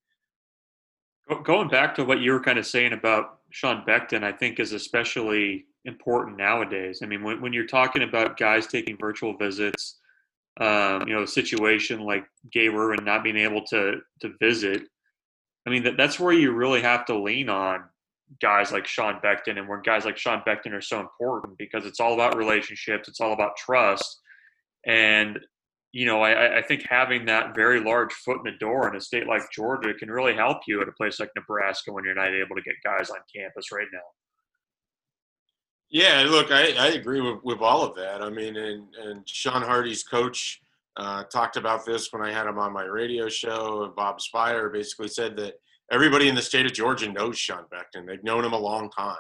Going 1.45 1.69
back 1.69 1.95
to 1.95 2.05
what 2.05 2.21
you 2.21 2.33
were 2.33 2.41
kind 2.41 2.59
of 2.59 2.67
saying 2.67 2.93
about 2.93 3.39
Sean 3.51 3.83
Beckton, 3.87 4.23
I 4.23 4.33
think 4.33 4.61
is 4.61 4.73
especially 4.73 5.65
important 5.85 6.37
nowadays. 6.37 7.01
I 7.03 7.07
mean, 7.07 7.23
when, 7.23 7.41
when 7.41 7.53
you're 7.53 7.67
talking 7.67 8.03
about 8.03 8.37
guys 8.37 8.67
taking 8.67 8.97
virtual 8.97 9.37
visits, 9.37 9.99
um, 10.61 11.07
you 11.07 11.15
know, 11.15 11.23
a 11.23 11.27
situation 11.27 12.01
like 12.01 12.25
Gabe 12.53 12.75
Ervin 12.75 13.05
not 13.05 13.25
being 13.25 13.37
able 13.37 13.65
to 13.67 14.01
to 14.21 14.33
visit, 14.41 14.83
I 15.67 15.71
mean, 15.71 15.83
that, 15.85 15.97
that's 15.97 16.21
where 16.21 16.33
you 16.33 16.53
really 16.53 16.83
have 16.83 17.05
to 17.07 17.19
lean 17.19 17.49
on 17.49 17.85
guys 18.41 18.73
like 18.73 18.87
Sean 18.87 19.21
Beckton 19.21 19.59
and 19.59 19.69
where 19.69 19.81
guys 19.81 20.05
like 20.05 20.17
Sean 20.17 20.43
Beckton 20.47 20.73
are 20.73 20.81
so 20.81 21.01
important 21.01 21.59
because 21.59 21.87
it's 21.87 22.01
all 22.01 22.15
about 22.15 22.37
relationships, 22.37 23.09
it's 23.09 23.21
all 23.21 23.33
about 23.33 23.57
trust. 23.57 24.21
And, 24.87 25.39
you 25.93 26.07
know, 26.07 26.23
I, 26.23 26.59
I 26.59 26.63
think 26.63 26.85
having 26.89 27.27
that 27.27 27.55
very 27.55 27.81
large 27.81 28.13
foot 28.13 28.39
in 28.39 28.53
the 28.53 28.59
door 28.59 28.89
in 28.89 28.97
a 28.97 29.01
state 29.01 29.27
like 29.27 29.51
Georgia 29.53 29.95
can 29.95 30.11
really 30.11 30.35
help 30.35 30.59
you 30.67 30.81
at 30.83 30.89
a 30.89 30.93
place 30.93 31.21
like 31.21 31.31
Nebraska 31.37 31.93
when 31.93 32.05
you're 32.05 32.15
not 32.15 32.35
able 32.35 32.57
to 32.57 32.63
get 32.63 32.75
guys 32.83 33.11
on 33.11 33.19
campus 33.35 33.73
right 33.73 33.87
now. 33.93 34.01
Yeah, 35.91 36.27
look, 36.29 36.51
I, 36.51 36.73
I 36.73 36.89
agree 36.89 37.21
with, 37.21 37.43
with 37.45 37.61
all 37.61 37.85
of 37.85 37.95
that. 37.97 38.23
I 38.23 38.31
mean, 38.31 38.57
and, 38.57 38.87
and 38.97 39.29
Sean 39.29 39.63
Hardy's 39.63 40.03
coach 40.03 40.61
uh, 40.97 41.25
talked 41.25 41.57
about 41.57 41.85
this 41.85 42.13
when 42.13 42.23
I 42.23 42.33
had 42.33 42.47
him 42.47 42.59
on 42.59 42.73
my 42.73 42.85
radio 42.85 43.29
show. 43.29 43.93
Bob 43.97 44.21
Spire 44.21 44.71
basically 44.71 45.09
said 45.09 45.37
that 45.37 45.55
everybody 45.93 46.29
in 46.29 46.35
the 46.35 46.43
state 46.43 46.67
of 46.67 46.73
Georgia 46.73 47.11
knows 47.13 47.39
Sean 47.39 47.65
Beckton. 47.73 48.07
They've 48.07 48.25
known 48.25 48.45
him 48.45 48.53
a 48.53 48.59
long 48.59 48.91
time. 48.91 49.17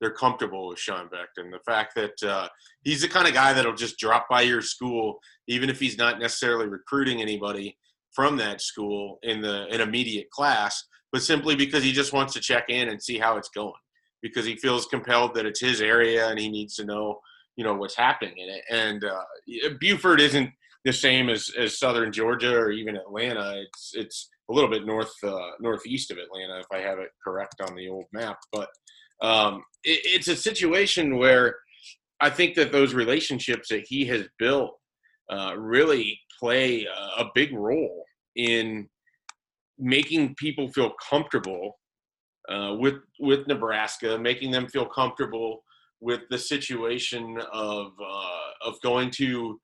They're 0.00 0.10
comfortable 0.10 0.68
with 0.68 0.78
Sean 0.78 1.08
Beckton. 1.08 1.50
The 1.50 1.60
fact 1.64 1.94
that 1.94 2.22
uh, 2.28 2.48
he's 2.82 3.02
the 3.02 3.08
kind 3.08 3.28
of 3.28 3.34
guy 3.34 3.52
that'll 3.52 3.74
just 3.74 3.98
drop 3.98 4.28
by 4.28 4.42
your 4.42 4.60
school, 4.60 5.20
even 5.46 5.70
if 5.70 5.78
he's 5.78 5.96
not 5.96 6.18
necessarily 6.18 6.66
recruiting 6.66 7.22
anybody 7.22 7.76
from 8.12 8.36
that 8.36 8.60
school 8.60 9.18
in 9.22 9.40
the 9.40 9.66
an 9.70 9.80
immediate 9.80 10.28
class, 10.30 10.84
but 11.12 11.22
simply 11.22 11.54
because 11.54 11.84
he 11.84 11.92
just 11.92 12.12
wants 12.12 12.32
to 12.34 12.40
check 12.40 12.64
in 12.68 12.88
and 12.88 13.02
see 13.02 13.16
how 13.18 13.36
it's 13.36 13.48
going, 13.50 13.72
because 14.22 14.46
he 14.46 14.56
feels 14.56 14.86
compelled 14.86 15.34
that 15.34 15.46
it's 15.46 15.60
his 15.60 15.80
area 15.80 16.28
and 16.28 16.38
he 16.38 16.48
needs 16.48 16.76
to 16.76 16.84
know, 16.84 17.20
you 17.56 17.64
know, 17.64 17.74
what's 17.74 17.96
happening 17.96 18.34
in 18.38 18.48
it. 18.48 18.62
And 18.70 19.04
uh, 19.04 19.74
Buford 19.80 20.20
isn't 20.20 20.50
the 20.84 20.92
same 20.92 21.28
as, 21.28 21.50
as 21.58 21.78
Southern 21.78 22.12
Georgia 22.12 22.54
or 22.54 22.70
even 22.70 22.96
Atlanta. 22.96 23.54
It's 23.56 23.92
it's 23.94 24.30
a 24.50 24.54
little 24.54 24.70
bit 24.70 24.86
north 24.86 25.12
uh, 25.24 25.50
northeast 25.60 26.10
of 26.10 26.18
Atlanta, 26.18 26.60
if 26.60 26.66
I 26.72 26.78
have 26.78 26.98
it 26.98 27.10
correct 27.22 27.60
on 27.60 27.74
the 27.74 27.88
old 27.88 28.06
map. 28.12 28.38
But 28.52 28.68
um, 29.20 29.64
it, 29.84 30.00
it's 30.04 30.28
a 30.28 30.36
situation 30.36 31.18
where 31.18 31.56
I 32.20 32.30
think 32.30 32.54
that 32.54 32.72
those 32.72 32.94
relationships 32.94 33.68
that 33.68 33.84
he 33.88 34.04
has 34.06 34.24
built 34.38 34.78
uh, 35.30 35.54
really 35.56 36.18
play 36.38 36.84
a, 36.84 37.22
a 37.22 37.30
big 37.34 37.52
role 37.52 38.04
in 38.36 38.88
making 39.78 40.34
people 40.36 40.68
feel 40.72 40.92
comfortable 41.08 41.78
uh, 42.48 42.74
with 42.78 42.96
with 43.20 43.46
Nebraska, 43.46 44.18
making 44.18 44.50
them 44.50 44.66
feel 44.68 44.86
comfortable 44.86 45.62
with 46.00 46.22
the 46.30 46.38
situation 46.38 47.38
of 47.52 47.92
uh, 48.00 48.68
of 48.68 48.80
going 48.82 49.10
to 49.10 49.60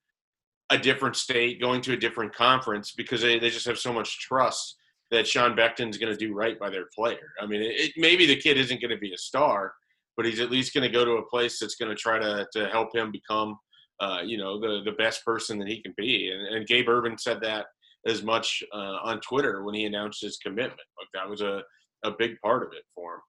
a 0.71 0.79
different 0.79 1.17
state, 1.17 1.61
going 1.61 1.81
to 1.81 1.95
a 1.95 1.97
different 1.97 2.35
conference 2.35 2.93
because 2.93 3.23
they, 3.23 3.39
they 3.39 3.51
just 3.51 3.67
have 3.67 3.79
so 3.79 3.93
much 3.93 4.21
trust 4.21 4.77
that 5.11 5.27
Sean 5.27 5.57
Beckton's 5.57 5.97
going 5.97 6.13
to 6.13 6.19
do 6.19 6.35
right 6.35 6.59
by 6.59 6.69
their 6.69 6.87
player. 6.95 7.33
I 7.41 7.47
mean, 7.47 7.63
it, 7.63 7.93
maybe 7.97 8.27
the 8.27 8.37
kid 8.37 8.59
isn't 8.59 8.81
going 8.81 8.91
to 8.91 8.99
be 8.99 9.15
a 9.15 9.19
star, 9.19 9.73
but 10.17 10.27
he's 10.27 10.41
at 10.41 10.51
least 10.51 10.75
going 10.75 10.85
to 10.85 10.93
go 10.93 11.05
to 11.05 11.13
a 11.13 11.27
place 11.29 11.59
that's 11.59 11.77
going 11.77 11.89
to 11.89 11.97
try 11.97 12.19
to, 12.19 12.47
to 12.53 12.69
help 12.69 12.95
him 12.95 13.11
become, 13.11 13.57
uh, 14.01 14.21
you 14.23 14.37
know, 14.37 14.61
the, 14.61 14.83
the 14.85 14.97
best 14.99 15.25
person 15.25 15.59
that 15.59 15.69
he 15.69 15.81
can 15.81 15.95
be. 15.97 16.31
And, 16.31 16.55
and 16.55 16.67
Gabe 16.67 16.89
Ervin 16.89 17.17
said 17.17 17.41
that 17.41 17.67
as 18.07 18.23
much 18.23 18.63
uh, 18.75 18.99
on 19.03 19.21
Twitter 19.21 19.65
when 19.65 19.75
he 19.75 19.87
announced 19.87 20.21
his 20.21 20.37
commitment. 20.37 20.81
Like 20.99 21.09
that 21.15 21.29
was 21.29 21.41
a, 21.41 21.63
a 22.05 22.11
big 22.11 22.41
part 22.41 22.63
of 22.63 22.73
it 22.73 22.85
for 22.95 23.15
him. 23.15 23.21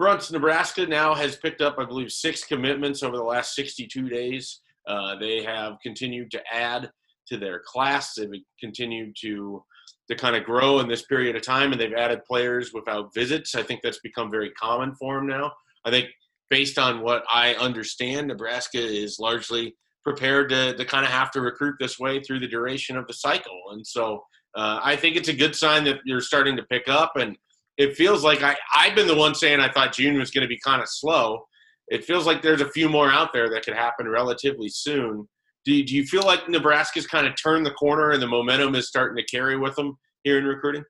Bruntz, 0.00 0.32
Nebraska 0.32 0.86
now 0.86 1.14
has 1.14 1.36
picked 1.36 1.60
up, 1.60 1.76
I 1.78 1.84
believe, 1.84 2.10
six 2.10 2.44
commitments 2.44 3.02
over 3.02 3.16
the 3.16 3.22
last 3.22 3.54
62 3.54 4.08
days. 4.08 4.60
Uh, 4.86 5.16
they 5.16 5.42
have 5.42 5.76
continued 5.82 6.30
to 6.32 6.42
add 6.52 6.90
to 7.28 7.36
their 7.36 7.60
class. 7.64 8.14
They've 8.14 8.42
continued 8.60 9.14
to 9.20 9.62
to 10.10 10.16
kind 10.16 10.34
of 10.34 10.44
grow 10.44 10.80
in 10.80 10.88
this 10.88 11.04
period 11.06 11.36
of 11.36 11.42
time, 11.42 11.70
and 11.70 11.80
they've 11.80 11.94
added 11.94 12.24
players 12.24 12.72
without 12.72 13.14
visits. 13.14 13.54
I 13.54 13.62
think 13.62 13.80
that's 13.82 14.00
become 14.00 14.30
very 14.30 14.50
common 14.50 14.94
for 14.96 15.16
them 15.16 15.28
now. 15.28 15.52
I 15.84 15.90
think, 15.90 16.08
based 16.50 16.78
on 16.78 17.02
what 17.02 17.24
I 17.32 17.54
understand, 17.54 18.28
Nebraska 18.28 18.78
is 18.78 19.18
largely 19.20 19.76
prepared 20.04 20.48
to, 20.50 20.74
to 20.74 20.84
kind 20.84 21.04
of 21.04 21.12
have 21.12 21.30
to 21.32 21.40
recruit 21.40 21.76
this 21.78 21.98
way 21.98 22.20
through 22.20 22.40
the 22.40 22.48
duration 22.48 22.96
of 22.96 23.06
the 23.06 23.14
cycle. 23.14 23.60
And 23.70 23.86
so 23.86 24.24
uh, 24.56 24.80
I 24.82 24.96
think 24.96 25.16
it's 25.16 25.28
a 25.28 25.34
good 25.34 25.54
sign 25.54 25.84
that 25.84 26.00
you're 26.04 26.20
starting 26.20 26.56
to 26.56 26.64
pick 26.64 26.88
up. 26.88 27.12
And 27.16 27.36
it 27.82 27.96
feels 27.96 28.24
like 28.24 28.42
I, 28.42 28.56
I've 28.74 28.94
been 28.94 29.06
the 29.06 29.16
one 29.16 29.34
saying 29.34 29.60
I 29.60 29.70
thought 29.70 29.92
June 29.92 30.18
was 30.18 30.30
going 30.30 30.42
to 30.42 30.48
be 30.48 30.58
kind 30.58 30.82
of 30.82 30.88
slow. 30.88 31.46
It 31.88 32.04
feels 32.04 32.26
like 32.26 32.42
there's 32.42 32.60
a 32.60 32.70
few 32.70 32.88
more 32.88 33.10
out 33.10 33.32
there 33.32 33.50
that 33.50 33.64
could 33.64 33.74
happen 33.74 34.08
relatively 34.08 34.68
soon. 34.68 35.28
Do 35.64 35.72
you, 35.72 35.84
do 35.84 35.94
you 35.94 36.04
feel 36.04 36.22
like 36.22 36.48
Nebraska's 36.48 37.06
kind 37.06 37.26
of 37.26 37.34
turned 37.40 37.66
the 37.66 37.72
corner 37.72 38.10
and 38.10 38.22
the 38.22 38.26
momentum 38.26 38.74
is 38.74 38.88
starting 38.88 39.16
to 39.16 39.36
carry 39.36 39.56
with 39.56 39.76
them 39.76 39.96
here 40.24 40.38
in 40.38 40.44
recruiting? 40.44 40.84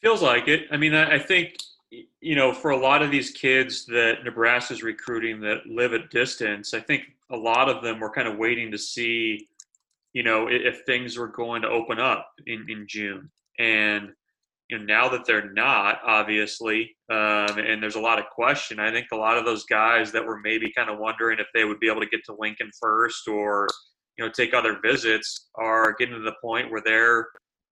Feels 0.00 0.22
like 0.22 0.48
it. 0.48 0.66
I 0.70 0.76
mean, 0.76 0.94
I, 0.94 1.16
I 1.16 1.18
think 1.18 1.54
you 2.20 2.36
know, 2.36 2.52
for 2.52 2.70
a 2.70 2.76
lot 2.76 3.02
of 3.02 3.10
these 3.10 3.30
kids 3.30 3.84
that 3.86 4.24
Nebraska's 4.24 4.82
recruiting 4.82 5.40
that 5.40 5.66
live 5.66 5.92
at 5.92 6.10
distance, 6.10 6.72
I 6.74 6.80
think 6.80 7.02
a 7.30 7.36
lot 7.36 7.68
of 7.68 7.82
them 7.82 8.00
were 8.00 8.10
kind 8.10 8.28
of 8.28 8.38
waiting 8.38 8.70
to 8.70 8.78
see, 8.78 9.48
you 10.12 10.22
know, 10.22 10.48
if, 10.48 10.62
if 10.62 10.84
things 10.84 11.16
were 11.16 11.28
going 11.28 11.62
to 11.62 11.68
open 11.68 11.98
up 11.98 12.30
in, 12.46 12.64
in 12.68 12.86
June. 12.88 13.30
And 13.58 14.12
you 14.70 14.78
know, 14.78 14.84
now 14.84 15.08
that 15.08 15.26
they're 15.26 15.50
not, 15.52 15.98
obviously, 16.06 16.96
um, 17.10 17.58
and 17.58 17.82
there's 17.82 17.96
a 17.96 18.00
lot 18.00 18.18
of 18.18 18.26
question. 18.26 18.78
I 18.78 18.92
think 18.92 19.08
a 19.12 19.16
lot 19.16 19.36
of 19.36 19.44
those 19.44 19.64
guys 19.64 20.12
that 20.12 20.24
were 20.24 20.40
maybe 20.40 20.72
kind 20.76 20.88
of 20.88 20.98
wondering 20.98 21.40
if 21.40 21.46
they 21.54 21.64
would 21.64 21.80
be 21.80 21.88
able 21.88 22.00
to 22.00 22.06
get 22.06 22.20
to 22.26 22.36
Lincoln 22.38 22.70
first 22.80 23.26
or, 23.26 23.66
you 24.16 24.24
know, 24.24 24.30
take 24.30 24.54
other 24.54 24.78
visits 24.82 25.48
are 25.56 25.94
getting 25.98 26.14
to 26.14 26.20
the 26.20 26.36
point 26.42 26.70
where 26.70 26.82
they're, 26.84 27.26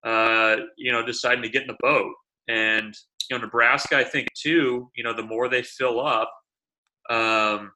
uh, 0.05 0.57
you 0.76 0.90
know, 0.90 1.07
deciding 1.07 1.43
to 1.43 1.49
get 1.49 1.62
in 1.62 1.69
the 1.69 1.76
boat. 1.81 2.12
And 2.49 2.95
you 3.31 3.37
know, 3.37 3.45
Nebraska, 3.45 3.97
I 3.99 4.05
think 4.05 4.28
too, 4.35 4.90
you 4.97 5.05
know, 5.05 5.12
the 5.12 5.23
more 5.23 5.49
they 5.49 5.62
fill 5.62 6.05
up, 6.05 6.33
um, 7.11 7.71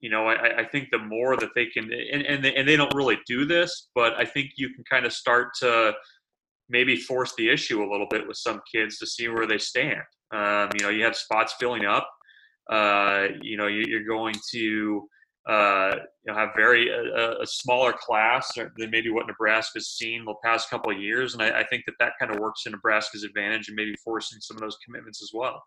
you 0.00 0.10
know, 0.10 0.26
I, 0.26 0.60
I 0.60 0.64
think 0.64 0.88
the 0.90 0.98
more 0.98 1.36
that 1.38 1.50
they 1.54 1.66
can, 1.66 1.90
and 1.90 2.22
and 2.22 2.44
they, 2.44 2.54
and 2.54 2.68
they 2.68 2.76
don't 2.76 2.94
really 2.94 3.18
do 3.26 3.46
this, 3.46 3.88
but 3.94 4.12
I 4.14 4.26
think 4.26 4.50
you 4.56 4.68
can 4.74 4.84
kind 4.90 5.06
of 5.06 5.12
start 5.14 5.48
to 5.60 5.94
maybe 6.68 6.96
force 6.96 7.32
the 7.36 7.48
issue 7.48 7.82
a 7.82 7.90
little 7.90 8.06
bit 8.10 8.26
with 8.26 8.36
some 8.36 8.60
kids 8.72 8.98
to 8.98 9.06
see 9.06 9.28
where 9.28 9.46
they 9.46 9.58
stand. 9.58 10.02
Um, 10.32 10.68
you 10.74 10.84
know, 10.84 10.90
you 10.90 11.04
have 11.04 11.16
spots 11.16 11.54
filling 11.58 11.84
up. 11.84 12.08
Uh, 12.70 13.28
you 13.42 13.56
know, 13.56 13.66
you, 13.66 13.98
are 13.98 14.04
going 14.04 14.34
to 14.52 15.06
uh, 15.48 15.96
you 16.24 16.32
know, 16.32 16.38
have 16.38 16.50
very 16.56 16.88
a, 16.88 17.44
smaller 17.44 17.92
class 17.92 18.50
than 18.54 18.90
maybe 18.90 19.10
what 19.10 19.26
Nebraska's 19.26 19.88
seen 19.88 20.24
the 20.24 20.34
past 20.42 20.70
couple 20.70 20.90
of 20.90 20.98
years, 20.98 21.34
and 21.34 21.42
I, 21.42 21.60
I, 21.60 21.66
think 21.66 21.84
that 21.84 21.96
that 22.00 22.12
kind 22.18 22.32
of 22.32 22.40
works 22.40 22.62
to 22.62 22.70
Nebraska's 22.70 23.24
advantage 23.24 23.68
and 23.68 23.76
maybe 23.76 23.94
forcing 24.02 24.40
some 24.40 24.56
of 24.56 24.62
those 24.62 24.78
commitments 24.82 25.22
as 25.22 25.32
well. 25.34 25.62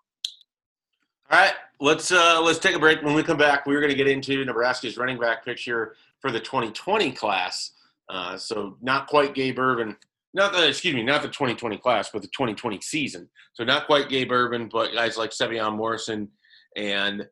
All 1.30 1.40
right, 1.40 1.54
let's 1.80 2.12
uh, 2.12 2.42
let's 2.42 2.58
take 2.58 2.76
a 2.76 2.80
break. 2.80 3.04
When 3.04 3.14
we 3.14 3.22
come 3.22 3.38
back, 3.38 3.68
we're 3.68 3.82
going 3.82 3.92
to 3.92 3.98
get 3.98 4.08
into 4.08 4.44
Nebraska's 4.46 4.98
running 4.98 5.20
back 5.20 5.46
picture 5.46 5.96
for 6.22 6.32
the 6.32 6.40
2020 6.40 7.12
class. 7.12 7.74
Uh, 8.10 8.38
so 8.38 8.78
not 8.82 9.08
quite 9.08 9.36
Gabe 9.36 9.60
Ervin, 9.60 9.96
not 10.38 10.54
the 10.54 10.68
excuse 10.68 10.94
me, 10.94 11.02
not 11.02 11.24
the 11.24 11.28
2020 11.30 11.80
class, 11.80 12.12
but 12.14 12.22
the 12.22 12.28
2020 12.28 12.80
season. 12.82 13.28
So 13.54 13.64
not 13.64 13.88
quite 13.88 14.08
Gabe 14.08 14.32
Ervin, 14.32 14.70
but 14.72 14.94
guys 14.94 15.18
like 15.18 15.32
Sevion 15.32 15.76
Morrison 15.76 16.30
and 16.78 17.28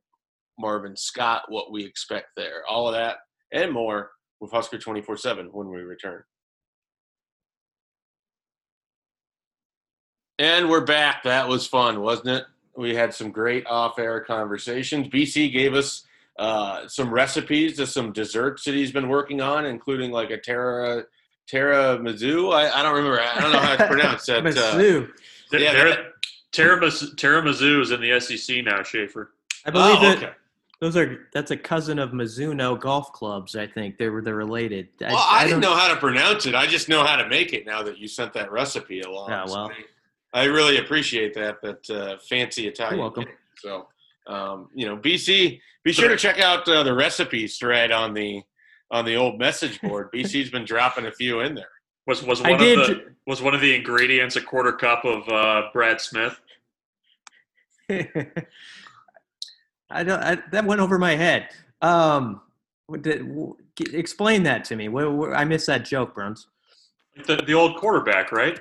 Marvin 0.57 0.97
Scott, 0.97 1.43
what 1.47 1.71
we 1.71 1.85
expect 1.85 2.29
there. 2.35 2.63
All 2.67 2.87
of 2.87 2.95
that 2.95 3.17
and 3.51 3.71
more 3.71 4.09
with 4.41 4.51
Husker 4.51 4.79
24 4.79 5.17
7 5.17 5.49
when 5.51 5.69
we 5.69 5.81
return. 5.81 6.23
And 10.39 10.67
we're 10.67 10.83
back. 10.83 11.23
That 11.23 11.47
was 11.47 11.67
fun, 11.67 12.01
wasn't 12.01 12.29
it? 12.29 12.45
We 12.75 12.95
had 12.95 13.13
some 13.13 13.29
great 13.29 13.67
off 13.67 13.99
air 13.99 14.19
conversations. 14.19 15.07
BC 15.09 15.53
gave 15.53 15.75
us 15.75 16.05
uh, 16.39 16.87
some 16.87 17.13
recipes 17.13 17.77
to 17.77 17.85
some 17.85 18.11
desserts 18.11 18.63
that 18.63 18.73
he's 18.73 18.91
been 18.91 19.09
working 19.09 19.41
on, 19.41 19.65
including 19.65 20.11
like 20.11 20.31
a 20.31 20.37
Terra 20.39 21.05
Terra 21.47 21.97
Mizzou. 21.97 22.53
I, 22.53 22.69
I 22.69 22.83
don't 22.83 22.95
remember. 22.95 23.21
I 23.21 23.39
don't 23.39 23.51
know 23.51 23.59
how 23.59 23.73
it's 23.73 23.83
pronounced. 23.83 24.27
That, 24.27 24.43
Mizzou. 24.43 25.09
Uh, 25.53 25.57
yeah, 25.57 25.71
Terra, 25.71 26.11
Terra, 26.51 26.91
Terra 27.17 27.41
Mizzou 27.41 27.81
is 27.81 27.91
in 27.91 28.01
the 28.01 28.19
SEC 28.19 28.63
now, 28.63 28.81
Schaefer. 28.81 29.31
I 29.65 29.71
believe 29.71 29.97
oh, 29.99 30.13
okay. 30.13 30.31
Those 30.81 30.97
are 30.97 31.27
that's 31.33 31.51
a 31.51 31.57
cousin 31.57 31.99
of 31.99 32.11
Mizuno 32.11 32.79
golf 32.79 33.13
clubs. 33.13 33.55
I 33.55 33.65
think 33.65 33.97
they 33.97 34.09
were 34.09 34.21
they're 34.21 34.35
related. 34.35 34.89
Well, 34.99 35.15
I, 35.15 35.39
I, 35.39 35.41
I 35.41 35.43
didn't 35.45 35.61
know 35.61 35.75
how 35.75 35.87
to 35.87 35.99
pronounce 35.99 36.45
it. 36.45 36.55
I 36.55 36.67
just 36.67 36.89
know 36.89 37.03
how 37.03 37.15
to 37.15 37.27
make 37.29 37.53
it 37.53 37.65
now 37.65 37.81
that 37.83 37.97
you 37.97 38.07
sent 38.07 38.33
that 38.33 38.51
recipe 38.51 39.01
along. 39.01 39.29
Yeah, 39.29 39.45
well, 39.45 39.69
so 39.69 39.73
I, 40.33 40.41
I, 40.41 40.45
really 40.45 40.77
appreciate 40.77 41.33
that. 41.35 41.61
That 41.61 41.89
uh, 41.89 42.17
fancy 42.19 42.67
Italian. 42.67 42.97
You're 42.97 43.05
welcome. 43.05 43.25
So, 43.57 43.87
um, 44.27 44.69
you 44.75 44.85
know, 44.85 44.97
BC, 44.97 45.61
be 45.83 45.93
sure 45.93 46.09
to 46.09 46.17
check 46.17 46.39
out 46.39 46.67
uh, 46.67 46.83
the 46.83 46.93
recipes 46.93 47.57
thread 47.57 47.91
on 47.91 48.13
the 48.13 48.43
on 48.91 49.05
the 49.05 49.15
old 49.15 49.39
message 49.39 49.81
board. 49.81 50.11
BC's 50.13 50.49
been 50.49 50.65
dropping 50.65 51.05
a 51.05 51.11
few 51.11 51.41
in 51.41 51.55
there. 51.55 51.69
Was 52.07 52.23
was 52.23 52.41
one 52.41 52.53
of 52.53 52.59
the 52.59 53.05
was 53.25 53.41
one 53.41 53.55
of 53.55 53.61
the 53.61 53.75
ingredients 53.75 54.35
a 54.35 54.41
quarter 54.41 54.71
cup 54.71 55.05
of 55.05 55.27
uh, 55.29 55.69
Brad 55.73 55.99
Smith? 55.99 56.39
I 57.89 58.45
don't. 60.03 60.21
I, 60.21 60.37
that 60.51 60.65
went 60.65 60.81
over 60.81 60.99
my 60.99 61.15
head. 61.15 61.49
Um, 61.81 62.41
did, 63.01 63.27
explain 63.93 64.43
that 64.43 64.65
to 64.65 64.75
me. 64.75 64.89
Where, 64.89 65.11
where, 65.11 65.35
I 65.35 65.45
missed 65.45 65.67
that 65.67 65.85
joke, 65.85 66.13
Bruns. 66.13 66.47
The, 67.25 67.37
the 67.37 67.53
old 67.53 67.77
quarterback, 67.77 68.31
right? 68.31 68.59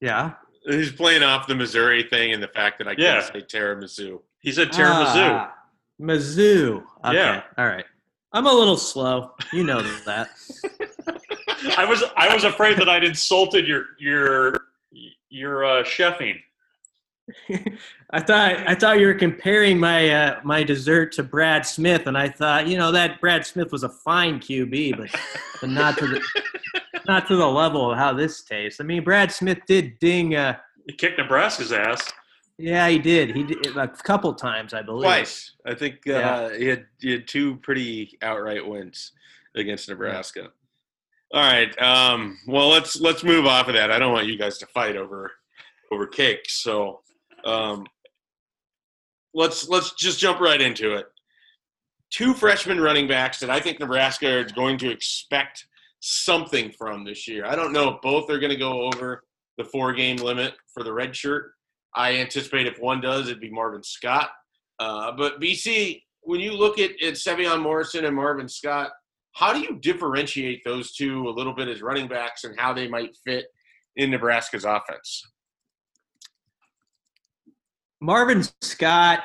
Yeah. 0.00 0.32
He's 0.66 0.92
playing 0.92 1.22
off 1.22 1.46
the 1.46 1.54
Missouri 1.54 2.02
thing 2.02 2.32
and 2.32 2.42
the 2.42 2.48
fact 2.48 2.78
that 2.78 2.88
I 2.88 2.94
can't 2.94 3.24
say 3.24 3.40
Terra 3.40 3.76
Mizzou. 3.76 4.20
He 4.40 4.52
said 4.52 4.72
Terra 4.72 4.90
ah, 4.92 5.54
Mizzou. 6.00 6.82
Okay. 7.04 7.14
Yeah. 7.14 7.42
All 7.56 7.66
right. 7.66 7.84
I'm 8.32 8.46
a 8.46 8.52
little 8.52 8.76
slow. 8.76 9.32
You 9.52 9.64
know 9.64 9.82
that. 10.04 10.30
I 11.76 11.84
was 11.84 12.04
I 12.16 12.32
was 12.32 12.44
afraid 12.44 12.76
that 12.78 12.88
I'd 12.88 13.04
insulted 13.04 13.66
your 13.66 13.86
your 13.98 14.60
your 15.30 15.64
uh, 15.64 15.82
chefing. 15.82 16.38
I 18.10 18.20
thought 18.20 18.56
I 18.68 18.74
thought 18.74 18.98
you 19.00 19.06
were 19.06 19.14
comparing 19.14 19.78
my 19.78 20.10
uh, 20.10 20.40
my 20.44 20.62
dessert 20.62 21.12
to 21.12 21.22
Brad 21.22 21.66
Smith, 21.66 22.06
and 22.06 22.16
I 22.16 22.28
thought 22.28 22.66
you 22.66 22.78
know 22.78 22.92
that 22.92 23.20
Brad 23.20 23.44
Smith 23.46 23.72
was 23.72 23.82
a 23.82 23.88
fine 23.88 24.40
QB, 24.40 24.96
but 24.96 25.20
but 25.60 25.70
not 25.70 25.98
to 25.98 26.06
the 26.06 26.22
not 27.06 27.26
to 27.28 27.36
the 27.36 27.46
level 27.46 27.90
of 27.90 27.98
how 27.98 28.12
this 28.12 28.42
tastes. 28.42 28.80
I 28.80 28.84
mean, 28.84 29.04
Brad 29.04 29.32
Smith 29.32 29.58
did 29.66 29.98
ding. 29.98 30.36
Uh, 30.36 30.56
he 30.86 30.94
kicked 30.94 31.18
Nebraska's 31.18 31.72
ass. 31.72 32.10
Yeah, 32.58 32.88
he 32.88 32.98
did. 32.98 33.36
He 33.36 33.44
did 33.44 33.76
a 33.76 33.86
couple 33.86 34.34
times, 34.34 34.74
I 34.74 34.82
believe. 34.82 35.04
Twice, 35.04 35.52
I 35.64 35.74
think. 35.74 36.00
Uh, 36.06 36.12
yeah. 36.12 36.58
he 36.58 36.66
had 36.66 36.86
he 37.00 37.12
had 37.12 37.28
two 37.28 37.56
pretty 37.56 38.18
outright 38.20 38.66
wins 38.66 39.12
against 39.54 39.88
Nebraska. 39.88 40.50
Yeah. 41.32 41.40
All 41.40 41.42
right. 41.42 41.80
Um, 41.80 42.38
well, 42.48 42.68
let's 42.68 43.00
let's 43.00 43.22
move 43.22 43.46
off 43.46 43.68
of 43.68 43.74
that. 43.74 43.92
I 43.92 43.98
don't 43.98 44.12
want 44.12 44.26
you 44.26 44.36
guys 44.36 44.58
to 44.58 44.66
fight 44.66 44.96
over 44.96 45.30
over 45.92 46.06
cakes. 46.06 46.62
So 46.62 47.00
um, 47.44 47.86
let's 49.34 49.68
let's 49.68 49.92
just 49.94 50.18
jump 50.18 50.40
right 50.40 50.60
into 50.60 50.94
it. 50.94 51.06
Two 52.10 52.34
freshman 52.34 52.80
running 52.80 53.06
backs 53.06 53.38
that 53.40 53.50
I 53.50 53.60
think 53.60 53.78
Nebraska 53.78 54.38
is 54.38 54.50
going 54.52 54.78
to 54.78 54.90
expect 54.90 55.66
something 56.00 56.72
from 56.72 57.04
this 57.04 57.28
year. 57.28 57.44
I 57.44 57.54
don't 57.54 57.72
know 57.72 57.90
if 57.90 58.02
both 58.02 58.30
are 58.30 58.38
going 58.38 58.50
to 58.50 58.56
go 58.56 58.82
over 58.82 59.24
the 59.58 59.64
four 59.64 59.92
game 59.92 60.16
limit 60.16 60.54
for 60.72 60.82
the 60.82 60.92
red 60.92 61.14
shirt. 61.14 61.52
I 61.94 62.16
anticipate 62.16 62.66
if 62.66 62.78
one 62.78 63.00
does, 63.00 63.28
it'd 63.28 63.40
be 63.40 63.50
Marvin 63.50 63.82
Scott. 63.82 64.30
Uh, 64.78 65.12
but 65.16 65.40
BC, 65.40 66.02
when 66.20 66.40
you 66.40 66.52
look 66.52 66.78
at, 66.78 66.90
at 67.02 67.14
Sevion 67.14 67.62
Morrison 67.62 68.04
and 68.04 68.14
Marvin 68.14 68.48
Scott, 68.48 68.90
how 69.32 69.52
do 69.52 69.60
you 69.60 69.78
differentiate 69.80 70.62
those 70.64 70.94
two 70.94 71.28
a 71.28 71.30
little 71.30 71.54
bit 71.54 71.68
as 71.68 71.82
running 71.82 72.08
backs 72.08 72.44
and 72.44 72.58
how 72.58 72.72
they 72.72 72.88
might 72.88 73.16
fit 73.24 73.46
in 73.96 74.10
Nebraska's 74.10 74.64
offense? 74.64 75.22
Marvin 78.00 78.44
Scott 78.62 79.20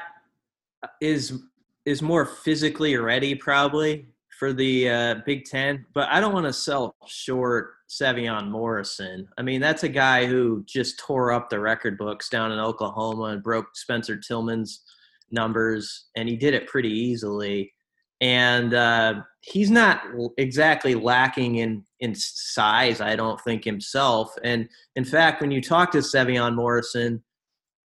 is 1.01 1.41
is 1.85 2.01
more 2.01 2.25
physically 2.25 2.95
ready 2.95 3.35
probably 3.35 4.07
for 4.43 4.51
the 4.51 4.89
uh, 4.89 5.15
Big 5.25 5.45
Ten, 5.45 5.85
but 5.93 6.09
I 6.09 6.19
don't 6.19 6.33
want 6.33 6.45
to 6.47 6.51
sell 6.51 6.97
short 7.07 7.75
Sevion 7.87 8.49
Morrison. 8.49 9.25
I 9.37 9.41
mean, 9.41 9.61
that's 9.61 9.83
a 9.83 9.87
guy 9.87 10.25
who 10.25 10.65
just 10.67 10.99
tore 10.99 11.31
up 11.31 11.49
the 11.49 11.61
record 11.61 11.97
books 11.97 12.27
down 12.27 12.51
in 12.51 12.59
Oklahoma 12.59 13.27
and 13.27 13.41
broke 13.41 13.67
Spencer 13.73 14.17
Tillman's 14.17 14.83
numbers, 15.31 16.07
and 16.17 16.27
he 16.27 16.35
did 16.35 16.53
it 16.53 16.67
pretty 16.67 16.89
easily. 16.89 17.71
And 18.19 18.73
uh, 18.73 19.21
he's 19.39 19.71
not 19.71 20.01
exactly 20.37 20.93
lacking 20.93 21.59
in 21.59 21.85
in 22.01 22.13
size, 22.13 22.99
I 22.99 23.15
don't 23.15 23.39
think 23.39 23.63
himself. 23.63 24.33
And 24.43 24.67
in 24.97 25.05
fact, 25.05 25.39
when 25.39 25.51
you 25.51 25.61
talk 25.61 25.89
to 25.93 25.99
Sevion 25.99 26.53
Morrison, 26.53 27.23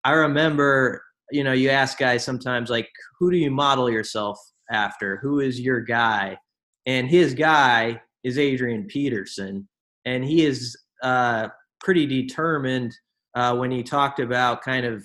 I 0.04 0.12
remember, 0.12 1.02
you 1.32 1.42
know, 1.42 1.54
you 1.54 1.70
ask 1.70 1.98
guys 1.98 2.24
sometimes 2.24 2.70
like, 2.70 2.88
who 3.18 3.32
do 3.32 3.36
you 3.36 3.50
model 3.50 3.90
yourself 3.90 4.38
after? 4.70 5.18
Who 5.18 5.40
is 5.40 5.60
your 5.60 5.80
guy? 5.80 6.38
And 6.86 7.08
his 7.08 7.34
guy 7.34 8.00
is 8.24 8.38
Adrian 8.38 8.84
Peterson, 8.86 9.68
and 10.04 10.24
he 10.24 10.44
is 10.44 10.76
uh, 11.02 11.48
pretty 11.80 12.06
determined 12.06 12.94
uh, 13.34 13.54
when 13.56 13.70
he 13.70 13.82
talked 13.82 14.20
about 14.20 14.62
kind 14.62 14.86
of 14.86 15.04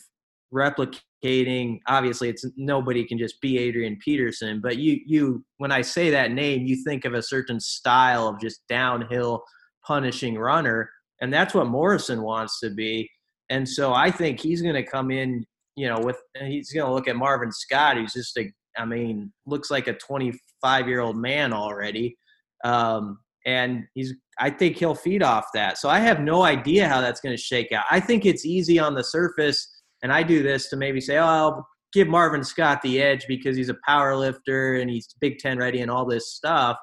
replicating. 0.54 1.80
Obviously, 1.88 2.30
it's 2.30 2.46
nobody 2.56 3.06
can 3.06 3.18
just 3.18 3.42
be 3.42 3.58
Adrian 3.58 3.98
Peterson, 4.04 4.62
but 4.62 4.78
you 4.78 5.00
you 5.06 5.44
when 5.58 5.72
I 5.72 5.82
say 5.82 6.10
that 6.12 6.32
name, 6.32 6.66
you 6.66 6.84
think 6.84 7.06
of 7.06 7.14
a 7.14 7.22
certain 7.22 7.60
style 7.60 8.28
of 8.28 8.40
just 8.40 8.62
downhill 8.68 9.44
punishing 9.86 10.38
runner, 10.38 10.90
and 11.22 11.34
that's 11.34 11.54
what 11.54 11.68
Morrison 11.68 12.22
wants 12.22 12.60
to 12.60 12.70
be. 12.70 13.10
And 13.50 13.68
so 13.68 13.94
I 13.94 14.10
think 14.10 14.40
he's 14.40 14.62
going 14.62 14.76
to 14.76 14.84
come 14.84 15.12
in, 15.12 15.46
you 15.76 15.88
know, 15.88 16.00
with 16.00 16.18
he's 16.40 16.72
going 16.72 16.88
to 16.88 16.94
look 16.94 17.08
at 17.08 17.18
Marvin 17.18 17.52
Scott, 17.52 17.98
He's 17.98 18.14
just 18.14 18.38
a 18.38 18.52
I 18.78 18.86
mean, 18.86 19.32
looks 19.46 19.72
like 19.72 19.88
a 19.88 19.94
25 19.94 20.88
year 20.88 21.02
old 21.02 21.18
man 21.18 21.54
already. 21.54 22.18
Um, 22.64 23.20
and 23.46 23.86
he's, 23.96 24.14
I 24.40 24.50
think 24.50 24.78
he'll 24.78 24.96
feed 24.96 25.24
off 25.24 25.46
that. 25.54 25.78
So 25.78 25.90
I 25.90 26.00
have 26.00 26.20
no 26.20 26.44
idea 26.44 26.88
how 26.88 27.02
that's 27.02 27.22
going 27.22 27.36
to 27.36 27.42
shake 27.42 27.72
out. 27.72 27.86
I 27.90 28.00
think 28.00 28.26
it's 28.26 28.46
easy 28.46 28.80
on 28.80 28.94
the 28.94 29.04
surface. 29.04 29.68
And 30.04 30.12
I 30.12 30.24
do 30.24 30.44
this 30.44 30.70
to 30.70 30.78
maybe 30.78 31.02
say, 31.02 31.18
oh, 31.18 31.26
I'll 31.26 31.68
give 31.94 32.08
Marvin 32.08 32.44
Scott 32.44 32.82
the 32.82 33.02
edge 33.02 33.26
because 33.28 33.58
he's 33.58 33.70
a 33.70 33.78
power 33.86 34.16
lifter 34.16 34.76
and 34.76 34.90
he's 34.90 35.08
Big 35.20 35.40
Ten 35.40 35.58
ready 35.58 35.82
and 35.82 35.92
all 35.92 36.06
this 36.06 36.34
stuff. 36.34 36.78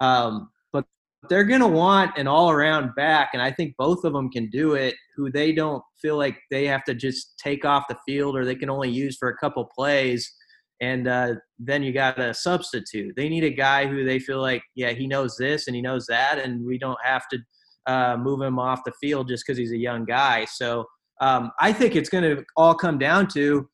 Um, 0.00 0.50
but 0.72 0.84
they're 1.28 1.44
going 1.44 1.60
to 1.60 1.68
want 1.68 2.16
an 2.18 2.26
all 2.26 2.50
around 2.50 2.94
back. 2.94 3.30
And 3.34 3.42
I 3.42 3.50
think 3.50 3.74
both 3.78 4.04
of 4.04 4.12
them 4.12 4.30
can 4.30 4.48
do 4.50 4.74
it 4.74 4.94
who 5.16 5.30
they 5.30 5.52
don't 5.52 5.82
feel 6.00 6.16
like 6.16 6.38
they 6.50 6.66
have 6.66 6.84
to 6.84 6.94
just 6.94 7.38
take 7.38 7.64
off 7.64 7.84
the 7.88 7.98
field 8.06 8.36
or 8.36 8.44
they 8.44 8.56
can 8.56 8.70
only 8.70 8.90
use 8.90 9.16
for 9.18 9.28
a 9.28 9.36
couple 9.36 9.68
plays 9.74 10.30
and 10.82 11.06
uh, 11.06 11.34
then 11.60 11.84
you 11.84 11.92
got 11.92 12.18
a 12.18 12.34
substitute. 12.34 13.14
They 13.16 13.28
need 13.28 13.44
a 13.44 13.50
guy 13.50 13.86
who 13.86 14.04
they 14.04 14.18
feel 14.18 14.40
like, 14.40 14.62
yeah, 14.74 14.90
he 14.90 15.06
knows 15.06 15.36
this 15.38 15.68
and 15.68 15.76
he 15.76 15.80
knows 15.80 16.06
that, 16.06 16.40
and 16.40 16.66
we 16.66 16.76
don't 16.76 16.98
have 17.04 17.22
to 17.28 17.38
uh, 17.86 18.16
move 18.16 18.42
him 18.42 18.58
off 18.58 18.80
the 18.84 18.92
field 19.00 19.28
just 19.28 19.44
because 19.46 19.56
he's 19.56 19.70
a 19.70 19.78
young 19.78 20.04
guy. 20.04 20.44
So 20.44 20.84
um, 21.20 21.52
I 21.60 21.72
think 21.72 21.94
it's 21.94 22.08
going 22.08 22.24
to 22.24 22.44
all 22.56 22.74
come 22.74 22.98
down 22.98 23.28
to 23.28 23.68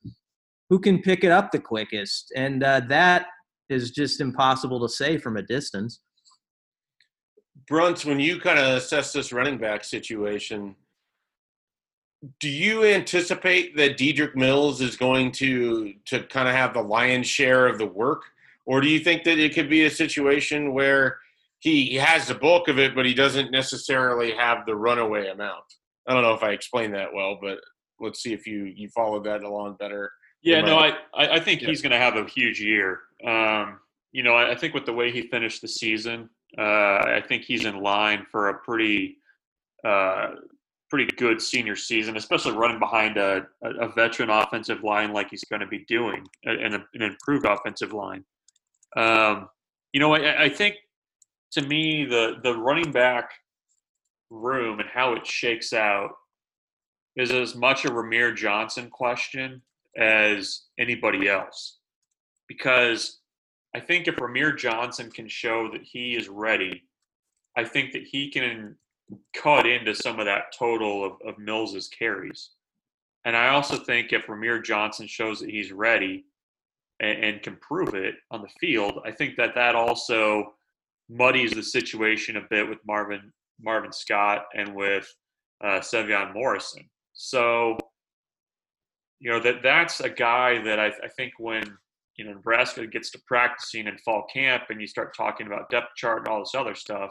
who 0.68 0.78
can 0.78 1.00
pick 1.00 1.24
it 1.24 1.30
up 1.30 1.50
the 1.50 1.58
quickest, 1.58 2.30
and 2.36 2.62
uh, 2.62 2.82
that 2.90 3.26
is 3.70 3.90
just 3.90 4.20
impossible 4.20 4.86
to 4.86 4.92
say 4.92 5.16
from 5.16 5.38
a 5.38 5.42
distance. 5.42 6.00
Bruns, 7.66 8.04
when 8.04 8.20
you 8.20 8.38
kind 8.38 8.58
of 8.58 8.76
assess 8.76 9.14
this 9.14 9.32
running 9.32 9.56
back 9.56 9.82
situation, 9.82 10.76
do 12.40 12.48
you 12.48 12.84
anticipate 12.84 13.76
that 13.76 13.96
Dedrick 13.96 14.34
Mills 14.34 14.80
is 14.80 14.96
going 14.96 15.32
to 15.32 15.94
to 16.06 16.22
kind 16.24 16.48
of 16.48 16.54
have 16.54 16.74
the 16.74 16.82
lion's 16.82 17.26
share 17.26 17.66
of 17.66 17.78
the 17.78 17.86
work, 17.86 18.22
or 18.66 18.80
do 18.80 18.88
you 18.88 18.98
think 19.00 19.24
that 19.24 19.38
it 19.38 19.54
could 19.54 19.70
be 19.70 19.84
a 19.84 19.90
situation 19.90 20.72
where 20.72 21.18
he 21.60 21.94
has 21.94 22.28
the 22.28 22.34
bulk 22.34 22.68
of 22.68 22.78
it, 22.78 22.94
but 22.94 23.06
he 23.06 23.14
doesn't 23.14 23.50
necessarily 23.50 24.32
have 24.32 24.66
the 24.66 24.74
runaway 24.74 25.28
amount? 25.28 25.64
I 26.06 26.14
don't 26.14 26.22
know 26.22 26.34
if 26.34 26.42
I 26.42 26.50
explained 26.50 26.94
that 26.94 27.12
well, 27.12 27.38
but 27.40 27.58
let's 28.00 28.20
see 28.20 28.32
if 28.32 28.46
you 28.46 28.64
you 28.64 28.88
followed 28.88 29.24
that 29.24 29.42
along 29.42 29.76
better. 29.78 30.10
Yeah, 30.42 30.60
no, 30.60 30.78
I 30.78 30.96
I 31.14 31.40
think 31.40 31.62
yeah. 31.62 31.68
he's 31.68 31.82
going 31.82 31.92
to 31.92 31.98
have 31.98 32.16
a 32.16 32.24
huge 32.24 32.60
year. 32.60 33.00
Um, 33.24 33.80
you 34.12 34.22
know, 34.22 34.36
I 34.36 34.54
think 34.54 34.74
with 34.74 34.86
the 34.86 34.92
way 34.92 35.12
he 35.12 35.22
finished 35.22 35.60
the 35.60 35.68
season, 35.68 36.30
uh, 36.56 36.62
I 36.62 37.22
think 37.28 37.44
he's 37.44 37.64
in 37.64 37.80
line 37.80 38.26
for 38.30 38.48
a 38.48 38.54
pretty 38.54 39.18
uh, 39.84 40.30
pretty 40.90 41.10
good 41.16 41.40
senior 41.40 41.76
season, 41.76 42.16
especially 42.16 42.52
running 42.52 42.78
behind 42.78 43.16
a, 43.16 43.46
a 43.62 43.88
veteran 43.88 44.30
offensive 44.30 44.82
line 44.82 45.12
like 45.12 45.30
he's 45.30 45.44
going 45.44 45.60
to 45.60 45.66
be 45.66 45.84
doing, 45.88 46.24
and 46.44 46.74
an 46.74 46.84
improved 46.94 47.46
offensive 47.46 47.92
line. 47.92 48.24
Um, 48.96 49.48
you 49.92 50.00
know, 50.00 50.14
I, 50.14 50.44
I, 50.44 50.48
think 50.48 50.76
to 51.52 51.62
me 51.62 52.06
the 52.06 52.36
the 52.42 52.56
running 52.56 52.90
back 52.90 53.30
room 54.30 54.80
and 54.80 54.88
how 54.88 55.12
it 55.14 55.26
shakes 55.26 55.72
out 55.72 56.10
is 57.16 57.30
as 57.30 57.54
much 57.54 57.84
a 57.84 57.90
Rahmir 57.90 58.34
Johnson 58.34 58.88
question 58.90 59.62
as 59.96 60.62
anybody 60.78 61.28
else, 61.28 61.78
because 62.48 63.20
I 63.74 63.80
think 63.80 64.08
if 64.08 64.16
Rahmir 64.16 64.56
Johnson 64.56 65.10
can 65.10 65.28
show 65.28 65.70
that 65.72 65.82
he 65.82 66.16
is 66.16 66.28
ready, 66.28 66.84
I 67.56 67.64
think 67.64 67.92
that 67.92 68.04
he 68.04 68.30
can 68.30 68.76
cut 69.34 69.66
into 69.66 69.94
some 69.94 70.18
of 70.18 70.26
that 70.26 70.52
total 70.56 71.04
of, 71.04 71.12
of 71.26 71.38
Mills's 71.38 71.88
carries. 71.88 72.50
And 73.24 73.36
I 73.36 73.48
also 73.48 73.76
think 73.76 74.12
if 74.12 74.26
Rahmir 74.26 74.64
Johnson 74.64 75.06
shows 75.06 75.40
that 75.40 75.50
he's 75.50 75.72
ready 75.72 76.24
and, 77.00 77.24
and, 77.24 77.42
can 77.42 77.56
prove 77.56 77.94
it 77.94 78.14
on 78.30 78.42
the 78.42 78.48
field, 78.60 79.00
I 79.04 79.10
think 79.10 79.36
that 79.36 79.54
that 79.54 79.74
also 79.74 80.54
muddies 81.10 81.52
the 81.52 81.62
situation 81.62 82.36
a 82.36 82.46
bit 82.48 82.68
with 82.68 82.78
Marvin 82.86 83.32
Marvin 83.60 83.92
Scott 83.92 84.44
and 84.54 84.74
with 84.74 85.12
uh, 85.64 85.80
Sevion 85.80 86.32
Morrison. 86.32 86.88
So, 87.12 87.76
you 89.20 89.30
know 89.30 89.40
that 89.40 89.62
that's 89.62 90.00
a 90.00 90.08
guy 90.08 90.62
that 90.62 90.78
I, 90.78 90.86
I 90.86 91.08
think 91.16 91.32
when 91.38 91.64
you 92.16 92.24
know 92.24 92.32
Nebraska 92.32 92.86
gets 92.86 93.10
to 93.10 93.20
practicing 93.26 93.88
in 93.88 93.98
fall 93.98 94.26
camp 94.32 94.64
and 94.70 94.80
you 94.80 94.86
start 94.86 95.16
talking 95.16 95.46
about 95.46 95.70
depth 95.70 95.96
chart 95.96 96.20
and 96.20 96.28
all 96.28 96.40
this 96.40 96.54
other 96.54 96.74
stuff, 96.74 97.10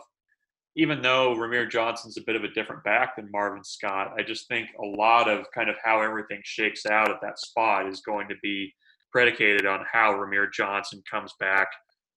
even 0.78 1.02
though 1.02 1.36
Rahmir 1.36 1.70
Johnson's 1.70 2.18
a 2.18 2.22
bit 2.22 2.36
of 2.36 2.44
a 2.44 2.50
different 2.50 2.84
back 2.84 3.16
than 3.16 3.32
Marvin 3.32 3.63
Scott, 3.63 4.13
I 4.18 4.22
just 4.22 4.48
think 4.48 4.70
a 4.80 4.86
lot 4.86 5.28
of 5.28 5.46
kind 5.54 5.70
of 5.70 5.76
how 5.84 6.02
everything 6.02 6.40
shakes 6.44 6.86
out 6.86 7.10
at 7.10 7.20
that 7.24 7.40
spot 7.40 7.88
is 7.88 8.02
going 8.02 8.28
to 8.30 8.36
be 8.44 8.72
predicated 9.12 9.66
on 9.66 9.84
how 9.92 10.13
Rahmir 10.13 10.54
Johnson 10.54 11.02
comes 11.10 11.34
back 11.40 11.68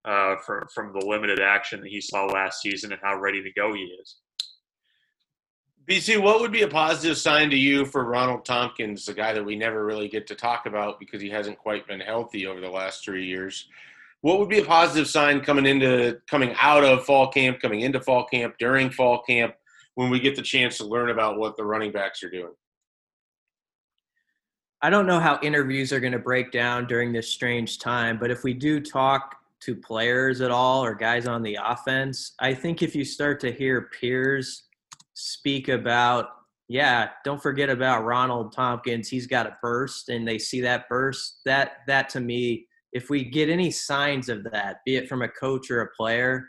uh, 0.04 0.36
from 0.44 0.64
from 0.74 0.92
the 0.92 1.04
limited 1.06 1.40
action 1.40 1.80
that 1.80 1.88
he 1.88 2.02
saw 2.02 2.26
last 2.26 2.60
season 2.60 2.92
and 2.92 3.00
how 3.02 3.18
ready 3.18 3.42
to 3.42 3.52
go 3.52 3.72
he 3.72 3.80
is. 3.80 4.16
BC, 5.86 6.22
what 6.22 6.40
would 6.40 6.52
be 6.52 6.62
a 6.62 6.68
positive 6.68 7.16
sign 7.16 7.48
to 7.50 7.56
you 7.56 7.86
for 7.86 8.04
Ronald 8.04 8.44
Thompkins, 8.44 9.06
the 9.06 9.14
guy 9.14 9.32
that 9.32 9.44
we 9.44 9.56
never 9.56 9.84
really 9.86 10.08
get 10.08 10.26
to 10.26 10.34
talk 10.34 10.66
about 10.66 11.00
because 11.00 11.22
he 11.22 11.30
hasn't 11.30 11.58
quite 11.58 11.88
been 11.88 11.98
healthy 11.98 12.46
over 12.46 12.60
the 12.60 12.70
last 12.70 13.02
three 13.02 13.26
years? 13.26 13.68
What 14.22 14.38
would 14.38 14.48
be 14.48 14.58
a 14.58 14.64
positive 14.64 15.08
sign 15.08 15.40
coming 15.40 15.66
into 15.66 16.18
coming 16.28 16.54
out 16.60 16.84
of 16.84 17.04
fall 17.04 17.30
camp, 17.30 17.60
coming 17.60 17.80
into 17.80 18.00
fall 18.00 18.24
camp, 18.26 18.54
during 18.58 18.90
fall 18.90 19.22
camp, 19.22 19.54
when 19.94 20.10
we 20.10 20.20
get 20.20 20.36
the 20.36 20.42
chance 20.42 20.78
to 20.78 20.84
learn 20.84 21.10
about 21.10 21.38
what 21.38 21.56
the 21.56 21.64
running 21.64 21.92
backs 21.92 22.22
are 22.22 22.30
doing? 22.30 22.52
I 24.82 24.88
don't 24.88 25.06
know 25.06 25.20
how 25.20 25.38
interviews 25.42 25.92
are 25.92 26.00
going 26.00 26.12
to 26.12 26.18
break 26.18 26.52
down 26.52 26.86
during 26.86 27.12
this 27.12 27.28
strange 27.28 27.78
time, 27.78 28.18
but 28.18 28.30
if 28.30 28.44
we 28.44 28.54
do 28.54 28.80
talk 28.80 29.36
to 29.60 29.76
players 29.76 30.40
at 30.40 30.50
all 30.50 30.82
or 30.82 30.94
guys 30.94 31.26
on 31.26 31.42
the 31.42 31.58
offense, 31.62 32.32
I 32.40 32.54
think 32.54 32.82
if 32.82 32.94
you 32.94 33.04
start 33.04 33.40
to 33.40 33.52
hear 33.52 33.90
peers 34.00 34.64
speak 35.12 35.68
about, 35.68 36.28
yeah, 36.68 37.10
don't 37.24 37.42
forget 37.42 37.68
about 37.68 38.06
Ronald 38.06 38.54
Thompkins, 38.54 39.08
he's 39.08 39.26
got 39.26 39.46
a 39.46 39.58
burst, 39.60 40.08
and 40.08 40.26
they 40.26 40.38
see 40.38 40.62
that 40.62 40.88
burst, 40.88 41.40
that 41.44 41.78
that 41.86 42.08
to 42.10 42.20
me 42.20 42.66
if 42.92 43.10
we 43.10 43.24
get 43.24 43.48
any 43.48 43.70
signs 43.70 44.28
of 44.28 44.44
that, 44.44 44.78
be 44.84 44.96
it 44.96 45.08
from 45.08 45.22
a 45.22 45.28
coach 45.28 45.70
or 45.70 45.82
a 45.82 45.90
player, 45.96 46.46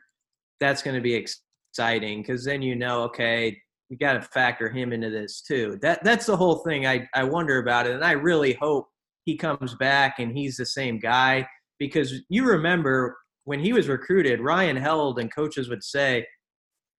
that's 0.60 0.82
going 0.82 0.96
to 0.96 1.02
be 1.02 1.14
exciting 1.14 2.22
because 2.22 2.44
then 2.44 2.62
you 2.62 2.76
know, 2.76 3.04
okay, 3.04 3.58
we 3.90 3.98
got 3.98 4.14
to 4.14 4.22
factor 4.22 4.70
him 4.70 4.94
into 4.94 5.10
this 5.10 5.42
too. 5.42 5.78
That 5.82 6.04
that's 6.04 6.26
the 6.26 6.38
whole 6.38 6.60
thing. 6.60 6.88
I 6.88 7.08
I 7.14 7.24
wonder 7.24 7.60
about 7.60 7.88
it, 7.88 7.96
and 7.96 8.06
I 8.06 8.12
really 8.12 8.54
hope 8.54 8.88
he 9.26 9.38
comes 9.38 9.76
back 9.76 10.20
and 10.20 10.36
he's 10.36 10.58
the 10.58 10.66
same 10.66 11.00
guy 11.00 11.48
because 11.78 12.14
you 12.30 12.46
remember 12.46 13.18
when 13.44 13.60
he 13.60 13.74
was 13.74 13.88
recruited, 13.88 14.40
Ryan 14.40 14.78
Held 14.78 15.20
and 15.20 15.34
coaches 15.34 15.70
would 15.70 15.84
say 15.84 16.26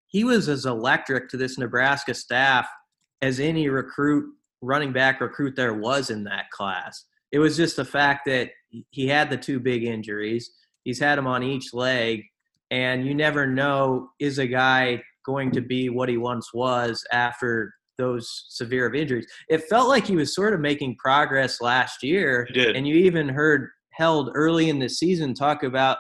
he 0.07 0.24
was 0.24 0.48
as 0.48 0.66
electric 0.66 1.28
to 1.31 1.37
this 1.37 1.59
Nebraska 1.59 2.14
staff 2.14 2.68
as 3.22 3.40
any 3.40 3.68
recruit 3.68 4.26
running 4.61 4.92
back 4.92 5.20
recruit 5.20 5.57
there 5.57 5.74
was 5.74 6.11
in 6.11 6.24
that 6.24 6.50
class. 6.50 7.05
It 7.33 7.38
was 7.38 7.57
just 7.57 7.76
the 7.76 7.85
fact 7.85 8.26
that 8.26 8.50
he 8.90 9.06
had 9.06 9.30
the 9.30 9.37
two 9.37 9.61
big 9.61 9.85
injuries. 9.85 10.50
He's 10.85 11.00
had 11.00 11.18
them 11.18 11.26
on 11.26 11.42
each 11.42 11.72
leg, 11.72 12.22
and 12.70 13.06
you 13.06 13.14
never 13.14 13.46
know 13.46 14.11
is 14.18 14.38
a 14.38 14.46
guy 14.46 15.02
going 15.24 15.50
to 15.52 15.61
be 15.61 15.88
what 15.88 16.08
he 16.08 16.16
once 16.16 16.52
was 16.52 17.04
after 17.12 17.72
those 17.98 18.46
severe 18.48 18.87
of 18.87 18.94
injuries. 18.94 19.26
It 19.48 19.68
felt 19.68 19.88
like 19.88 20.06
he 20.06 20.16
was 20.16 20.35
sort 20.35 20.54
of 20.54 20.61
making 20.61 20.96
progress 20.96 21.61
last 21.61 22.02
year, 22.02 22.48
and 22.74 22.87
you 22.87 22.96
even 22.96 23.28
heard 23.28 23.68
Held 23.92 24.30
early 24.35 24.70
in 24.70 24.78
the 24.78 24.88
season 24.88 25.35
talk 25.35 25.62
about 25.62 25.98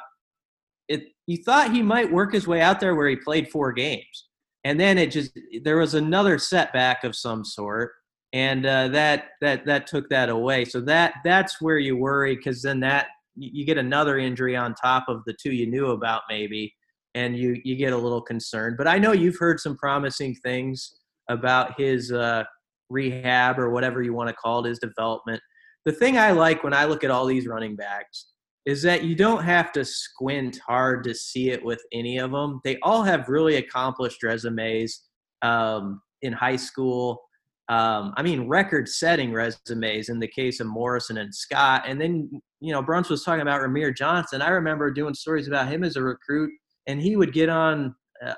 it. 0.88 1.04
you 1.26 1.36
thought 1.44 1.72
he 1.72 1.82
might 1.82 2.10
work 2.10 2.32
his 2.32 2.46
way 2.46 2.60
out 2.60 2.80
there 2.80 2.94
where 2.94 3.08
he 3.08 3.16
played 3.16 3.50
four 3.50 3.70
games, 3.70 4.28
and 4.64 4.80
then 4.80 4.96
it 4.96 5.10
just 5.10 5.38
there 5.62 5.76
was 5.76 5.92
another 5.92 6.38
setback 6.38 7.04
of 7.04 7.14
some 7.14 7.44
sort, 7.44 7.92
and 8.32 8.64
uh, 8.64 8.88
that 8.88 9.30
that 9.40 9.66
that 9.66 9.86
took 9.86 10.08
that 10.08 10.28
away. 10.28 10.64
So 10.64 10.80
that 10.82 11.14
that's 11.24 11.60
where 11.60 11.78
you 11.78 11.96
worry 11.96 12.36
because 12.36 12.62
then 12.62 12.80
that 12.80 13.08
you 13.34 13.64
get 13.64 13.78
another 13.78 14.18
injury 14.18 14.56
on 14.56 14.74
top 14.74 15.04
of 15.08 15.22
the 15.26 15.34
two 15.40 15.52
you 15.52 15.66
knew 15.66 15.88
about 15.88 16.22
maybe, 16.28 16.74
and 17.14 17.36
you 17.36 17.60
you 17.64 17.76
get 17.76 17.92
a 17.92 17.96
little 17.96 18.22
concerned. 18.22 18.76
But 18.78 18.88
I 18.88 18.98
know 18.98 19.12
you've 19.12 19.38
heard 19.38 19.60
some 19.60 19.76
promising 19.76 20.34
things 20.36 20.94
about 21.28 21.78
his 21.78 22.12
uh, 22.12 22.44
rehab 22.90 23.58
or 23.58 23.70
whatever 23.70 24.02
you 24.02 24.12
want 24.12 24.28
to 24.28 24.34
call 24.34 24.64
it, 24.64 24.68
his 24.68 24.78
development. 24.78 25.40
The 25.84 25.92
thing 25.92 26.16
I 26.16 26.30
like 26.30 26.62
when 26.62 26.74
I 26.74 26.84
look 26.84 27.04
at 27.04 27.10
all 27.10 27.26
these 27.26 27.46
running 27.46 27.76
backs 27.76 28.28
is 28.64 28.82
that 28.82 29.02
you 29.02 29.16
don't 29.16 29.42
have 29.42 29.72
to 29.72 29.84
squint 29.84 30.60
hard 30.64 31.02
to 31.04 31.14
see 31.14 31.50
it 31.50 31.64
with 31.64 31.82
any 31.92 32.18
of 32.18 32.30
them. 32.30 32.60
They 32.64 32.78
all 32.82 33.02
have 33.02 33.28
really 33.28 33.56
accomplished 33.56 34.22
resumes 34.22 35.00
um, 35.42 36.00
in 36.22 36.32
high 36.32 36.56
school. 36.56 37.20
Um, 37.68 38.12
I 38.16 38.22
mean, 38.22 38.48
record-setting 38.48 39.32
resumes 39.32 40.08
in 40.08 40.18
the 40.18 40.28
case 40.28 40.60
of 40.60 40.66
Morrison 40.66 41.18
and 41.18 41.34
Scott. 41.34 41.84
And 41.86 42.00
then, 42.00 42.28
you 42.60 42.72
know, 42.72 42.82
Bruns 42.82 43.08
was 43.08 43.24
talking 43.24 43.40
about 43.42 43.60
Rahmir 43.60 43.96
Johnson. 43.96 44.42
I 44.42 44.48
remember 44.48 44.90
doing 44.90 45.14
stories 45.14 45.48
about 45.48 45.68
him 45.68 45.84
as 45.84 45.96
a 45.96 46.02
recruit, 46.02 46.50
and 46.86 47.00
he 47.00 47.16
would 47.16 47.32
get 47.32 47.48
on 47.48 47.94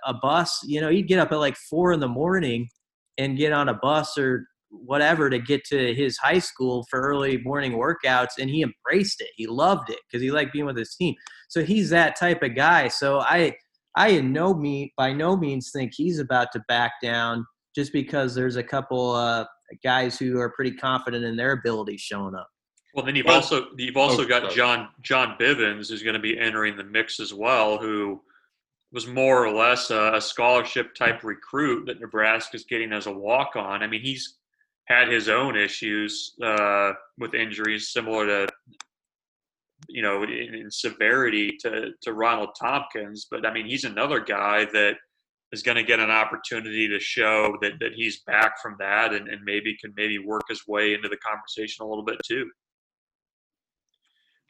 a 0.07 0.15
bus. 0.15 0.61
You 0.65 0.81
know, 0.81 0.89
he'd 0.89 1.09
get 1.09 1.19
up 1.19 1.33
at 1.33 1.39
like 1.39 1.57
four 1.57 1.93
in 1.93 2.01
the 2.01 2.09
morning 2.09 2.69
and 3.19 3.37
get 3.37 3.53
on 3.53 3.69
a 3.69 3.75
bus 3.75 4.17
or 4.19 4.47
whatever 4.71 5.31
to 5.31 5.39
get 5.39 5.65
to 5.65 5.95
his 5.95 6.17
high 6.19 6.39
school 6.39 6.85
for 6.91 7.01
early 7.01 7.39
morning 7.39 7.73
workouts 7.73 8.39
and 8.39 8.51
he 8.51 8.63
embraced 8.63 9.21
it 9.21 9.29
he 9.37 9.47
loved 9.47 9.89
it 9.89 10.01
because 10.07 10.21
he 10.21 10.31
liked 10.31 10.53
being 10.53 10.67
with 10.67 10.77
his 10.77 10.95
team 10.97 11.15
so 11.49 11.63
he's 11.63 11.91
that 11.91 12.19
type 12.19 12.43
of 12.43 12.57
guy 12.57 12.89
so 12.89 13.21
i 13.21 13.55
i 13.97 14.09
in 14.09 14.33
no 14.33 14.53
mean 14.53 14.91
by 14.97 15.13
no 15.13 15.37
means 15.37 15.71
think 15.73 15.93
he's 15.95 16.19
about 16.19 16.49
to 16.53 16.61
back 16.67 16.93
down 17.01 17.47
just 17.75 17.93
because 17.93 18.35
there's 18.35 18.57
a 18.57 18.63
couple 18.63 19.13
uh, 19.13 19.45
guys 19.83 20.19
who 20.19 20.39
are 20.39 20.51
pretty 20.51 20.73
confident 20.73 21.25
in 21.25 21.37
their 21.37 21.53
abilities 21.53 22.01
showing 22.01 22.35
up 22.35 22.49
well 22.95 23.05
then 23.05 23.17
you've 23.17 23.27
well, 23.27 23.37
also 23.37 23.67
you've 23.77 23.97
also 23.97 24.23
oh, 24.23 24.29
got 24.29 24.53
john 24.53 24.89
john 25.03 25.37
bivens 25.41 25.89
who's 25.89 26.03
going 26.03 26.15
to 26.15 26.21
be 26.21 26.39
entering 26.39 26.77
the 26.77 26.85
mix 26.85 27.21
as 27.21 27.35
well 27.35 27.79
who 27.79 28.21
was 28.95 29.09
more 29.09 29.45
or 29.45 29.53
less 29.53 29.91
a, 29.91 30.15
a 30.15 30.21
scholarship 30.21 30.95
type 30.95 31.25
recruit 31.25 31.85
that 31.87 32.01
Nebraska's 32.01 32.65
getting 32.65 32.93
as 32.93 33.07
a 33.07 33.13
walk 33.13 33.57
on. 33.57 33.83
I 33.83 33.89
mean, 33.89 34.01
he's 34.01 34.39
had 34.87 35.09
his 35.09 35.29
own 35.29 35.57
issues 35.57 36.35
uh, 36.43 36.93
with 37.19 37.35
injuries 37.35 37.93
similar 37.93 38.27
to 38.27 38.53
you 39.89 40.01
know 40.01 40.23
in, 40.23 40.55
in, 40.55 40.71
severity 40.71 41.57
to 41.61 41.91
to 42.03 42.13
Ronald 42.13 42.51
Thompkins, 42.59 43.27
but 43.31 43.45
I 43.45 43.53
mean 43.53 43.67
he's 43.67 43.85
another 43.85 44.21
guy 44.21 44.65
that 44.67 44.97
is 45.55 45.63
going 45.63 45.77
to 45.77 45.83
get 45.83 46.01
an 46.01 46.11
opportunity 46.11 46.89
to 46.89 47.01
show 47.01 47.57
that 47.63 47.73
that 47.81 47.93
he's 47.95 48.23
back 48.23 48.61
from 48.61 48.77
that 48.79 49.15
and, 49.15 49.29
and 49.29 49.41
maybe 49.45 49.77
can 49.81 49.93
maybe 49.97 50.19
work 50.19 50.43
his 50.49 50.67
way 50.67 50.93
into 50.93 51.09
the 51.09 51.17
conversation 51.17 51.85
a 51.85 51.89
little 51.89 52.05
bit 52.05 52.19
too. 52.27 52.51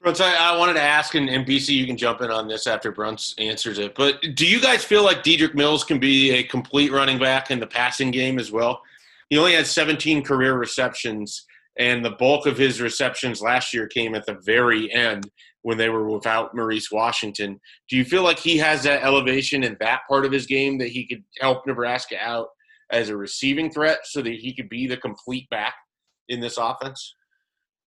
Bruns, 0.01 0.21
I, 0.21 0.35
I 0.35 0.59
wanted 0.59 0.75
to 0.75 0.83
ask, 0.83 1.14
and, 1.14 1.31
and 1.31 1.47
BC, 1.47 1.69
you 1.69 1.87
can 1.87 1.97
jump 1.97 2.21
in 2.21 2.31
on 2.31 2.47
this 2.47 2.67
after 2.67 2.93
Bruns 2.93 3.35
answers 3.38 3.79
it. 3.79 3.95
But 3.95 4.21
do 4.35 4.47
you 4.47 4.61
guys 4.61 4.85
feel 4.85 5.03
like 5.03 5.23
Dedrick 5.23 5.55
Mills 5.55 5.83
can 5.83 5.99
be 5.99 6.33
a 6.33 6.43
complete 6.43 6.93
running 6.93 7.19
back 7.19 7.51
in 7.51 7.59
the 7.59 7.67
passing 7.67 8.11
game 8.11 8.38
as 8.38 8.53
well? 8.53 8.83
he 9.31 9.38
only 9.38 9.55
had 9.55 9.67
17 9.67 10.23
career 10.23 10.55
receptions, 10.55 11.45
and 11.79 12.05
the 12.05 12.12
bulk 12.12 12.47
of 12.47 12.57
his 12.57 12.81
receptions 12.81 13.43
last 13.43 13.75
year 13.75 13.87
came 13.87 14.14
at 14.14 14.27
the 14.27 14.38
very 14.45 14.93
end 14.93 15.29
when 15.64 15.79
they 15.79 15.88
were 15.88 16.09
without 16.09 16.55
Maurice 16.55 16.92
Washington. 16.92 17.59
Do 17.88 17.96
you 17.96 18.05
feel 18.05 18.22
like 18.22 18.38
he 18.38 18.59
has 18.59 18.83
that 18.83 19.03
elevation 19.03 19.64
in 19.64 19.79
that 19.81 20.03
part 20.07 20.27
of 20.27 20.31
his 20.31 20.46
game 20.46 20.77
that 20.79 20.88
he 20.88 21.07
could 21.07 21.24
help 21.40 21.66
Nebraska 21.66 22.16
out 22.20 22.48
as 22.90 23.09
a 23.09 23.16
receiving 23.16 23.70
threat 23.70 24.00
so 24.05 24.20
that 24.20 24.35
he 24.35 24.55
could 24.55 24.68
be 24.68 24.87
the 24.87 24.98
complete 24.98 25.48
back 25.48 25.74
in 26.29 26.40
this 26.40 26.59
offense? 26.59 27.14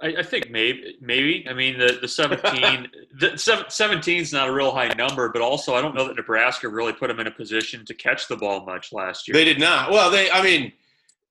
I, 0.00 0.14
I 0.18 0.22
think 0.22 0.50
maybe, 0.50 0.96
maybe. 1.02 1.46
I 1.48 1.52
mean, 1.52 1.78
the 1.78 1.98
the 2.00 2.08
17, 2.08 2.88
the 3.20 3.66
17 3.68 4.20
is 4.20 4.32
not 4.32 4.48
a 4.48 4.52
real 4.52 4.72
high 4.72 4.88
number, 4.94 5.28
but 5.28 5.42
also 5.42 5.74
I 5.74 5.82
don't 5.82 5.94
know 5.94 6.08
that 6.08 6.16
Nebraska 6.16 6.70
really 6.70 6.94
put 6.94 7.10
him 7.10 7.20
in 7.20 7.26
a 7.26 7.30
position 7.30 7.84
to 7.84 7.94
catch 7.94 8.26
the 8.26 8.36
ball 8.36 8.64
much 8.64 8.90
last 8.90 9.28
year. 9.28 9.34
They 9.34 9.44
did 9.44 9.60
not. 9.60 9.90
Well, 9.90 10.10
they, 10.10 10.30
I 10.30 10.42
mean– 10.42 10.72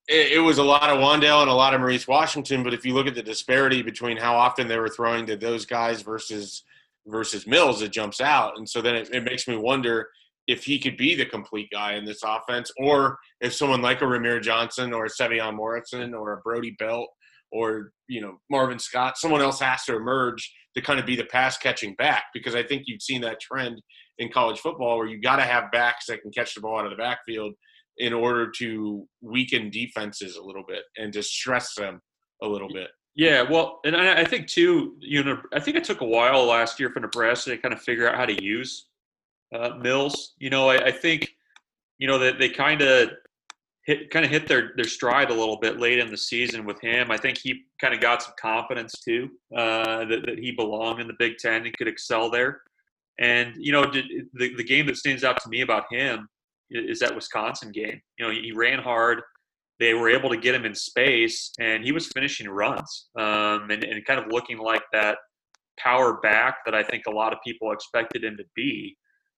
it, 0.08 0.34
it, 0.34 0.39
was 0.39 0.58
a 0.58 0.63
lot 0.63 0.89
of 0.89 1.00
Wan'Dale 1.00 1.41
and 1.41 1.50
a 1.50 1.54
lot 1.54 1.74
of 1.74 1.82
Maurice 1.82 2.08
Washington. 2.08 2.63
But 2.63 2.74
if 2.74 2.86
you 2.86 2.94
look 2.94 3.08
at 3.08 3.15
the 3.15 3.24
disparity 3.24 3.82
between 3.82 4.18
how 4.18 4.36
often 4.36 4.68
they 4.68 4.78
were 4.78 4.89
throwing 4.89 5.26
to 5.28 5.36
those 5.36 5.65
guys 5.65 6.02
versus 6.02 6.63
versus 7.08 7.48
Mills, 7.48 7.82
it 7.82 7.91
jumps 7.91 8.22
out. 8.22 8.58
And 8.58 8.68
so 8.68 8.82
then 8.82 8.96
it, 8.96 9.10
it 9.13 9.24
makes 9.24 9.48
me 9.48 9.56
wonder 9.56 10.10
if 10.48 10.63
he 10.63 10.80
could 10.80 10.98
be 10.98 11.15
the 11.15 11.26
complete 11.26 11.70
guy 11.72 11.94
in 11.94 12.06
this 12.06 12.22
offense, 12.24 12.72
or 12.78 13.18
if 13.41 13.54
someone 13.54 13.82
like 13.82 14.02
a 14.02 14.06
Rahmir 14.06 14.41
Johnson 14.41 14.94
or 14.94 15.06
a 15.06 15.10
Sevion 15.10 15.56
Morrison 15.56 16.13
or 16.13 16.34
a 16.34 16.41
Brody 16.41 16.76
Belt 16.78 17.10
or 17.52 17.91
you 18.08 18.22
know 18.22 18.39
Marvin 18.50 18.80
Scott, 18.80 19.18
someone 19.18 19.41
else 19.41 19.60
has 19.60 19.84
to 19.86 19.96
emerge 19.96 20.54
to 20.76 20.82
kind 20.82 21.00
of 21.00 21.06
be 21.06 21.15
the 21.15 21.26
pass 21.26 21.58
catching 21.58 21.96
back 21.96 22.26
because 22.34 22.54
I 22.54 22.63
think 22.63 22.84
you've 22.86 23.02
seen 23.02 23.22
that 23.22 23.39
trend 23.39 23.82
in 24.18 24.30
college 24.30 24.60
football 24.60 24.98
where 24.98 25.08
you 25.08 25.20
got 25.20 25.38
to 25.38 25.44
have 25.44 25.72
backs 25.72 26.06
that 26.08 26.22
can 26.22 26.32
catch 26.32 26.54
the 26.54 26.62
ball 26.62 26.78
out 26.78 26.86
of 26.86 26.91
the 26.91 26.98
backfield 26.98 27.54
in 27.97 28.13
order 28.13 28.51
to 28.58 29.08
weaken 29.21 29.69
defenses 29.69 30.36
a 30.36 30.43
little 30.43 30.63
bit 30.67 30.84
and 30.97 31.13
to 31.13 31.23
stress 31.23 31.75
them 31.75 32.01
a 32.41 32.47
little 32.47 32.69
bit. 32.71 32.89
Yeah, 33.15 33.43
well, 33.43 33.79
and 33.86 33.95
I 33.95 34.25
think 34.25 34.47
too, 34.47 34.97
you 34.99 35.23
know, 35.23 35.41
I 35.53 35.60
think 35.62 35.77
it 35.77 35.86
took 35.86 36.01
a 36.01 36.05
while 36.05 36.43
last 36.45 36.79
year 36.81 36.89
for 36.89 36.99
Nebraska 36.99 37.51
to 37.51 37.58
kind 37.58 37.73
of 37.73 37.81
figure 37.81 38.10
out 38.10 38.17
how 38.17 38.25
to 38.25 38.43
use 38.43 38.88
uh, 39.58 39.69
Mills. 39.81 40.34
You 40.38 40.49
know, 40.49 40.69
I, 40.69 40.88
I 40.88 40.91
think, 40.91 41.29
you 41.97 42.08
know, 42.08 42.19
that 42.19 42.39
they, 42.39 42.49
kind 42.49 42.81
of 42.81 43.12
hit 43.86 44.10
kind 44.10 44.25
of 44.25 44.31
hit 44.31 44.47
their 44.47 44.71
their 44.75 44.86
stride 44.86 45.29
a 45.29 45.34
little 45.34 45.58
bit 45.60 45.79
late 45.79 45.99
in 45.99 46.10
the 46.10 46.17
season 46.17 46.65
with 46.65 46.81
him. 46.81 47.12
I 47.12 47.17
think 47.17 47.38
he 47.38 47.63
kind 47.79 47.93
of 47.93 48.01
got 48.01 48.21
some 48.21 48.34
confidence 48.39 48.93
too 49.03 49.29
uh, 49.55 50.05
that 50.05 50.25
that 50.25 50.39
he 50.39 50.51
belonged 50.51 50.99
in 50.99 51.08
the 51.08 51.15
Big 51.17 51.38
Ten 51.38 51.65
and 51.65 51.77
could 51.77 51.88
excel 51.88 52.29
there. 52.29 52.62
And 53.19 53.53
you 53.58 53.71
know, 53.71 53.86
the 53.89 54.03
the 54.34 54.63
game 54.63 54.88
that 54.88 54.97
stands 54.97 55.23
out 55.23 55.41
to 55.41 55.49
me 55.49 55.62
about 55.62 55.86
him 55.89 56.27
is 56.69 56.99
that 56.99 57.15
Wisconsin 57.15 57.71
game. 57.71 58.01
You 58.17 58.25
know, 58.25 58.32
he 58.32 58.51
ran 58.51 58.80
hard. 58.80 59.21
They 59.80 59.93
were 59.93 60.10
able 60.10 60.30
to 60.30 60.38
get 60.38 60.56
him 60.56 60.65
in 60.65 60.73
space, 60.73 61.51
and 61.60 61.84
he 61.84 61.91
was 61.91 62.08
finishing 62.08 62.47
runs 62.47 63.08
um, 63.17 63.69
and, 63.69 63.84
and 63.84 64.06
kind 64.06 64.19
of 64.19 64.32
looking 64.32 64.58
like 64.58 64.84
that 64.93 65.17
power 65.78 66.19
back 66.21 66.58
that 66.65 66.73
I 66.73 66.84
think 66.84 67.04
a 67.08 67.12
lot 67.12 67.34
of 67.34 67.39
people 67.45 67.71
expected 67.71 68.23
him 68.23 68.38
to 68.38 68.45
be. 68.56 68.95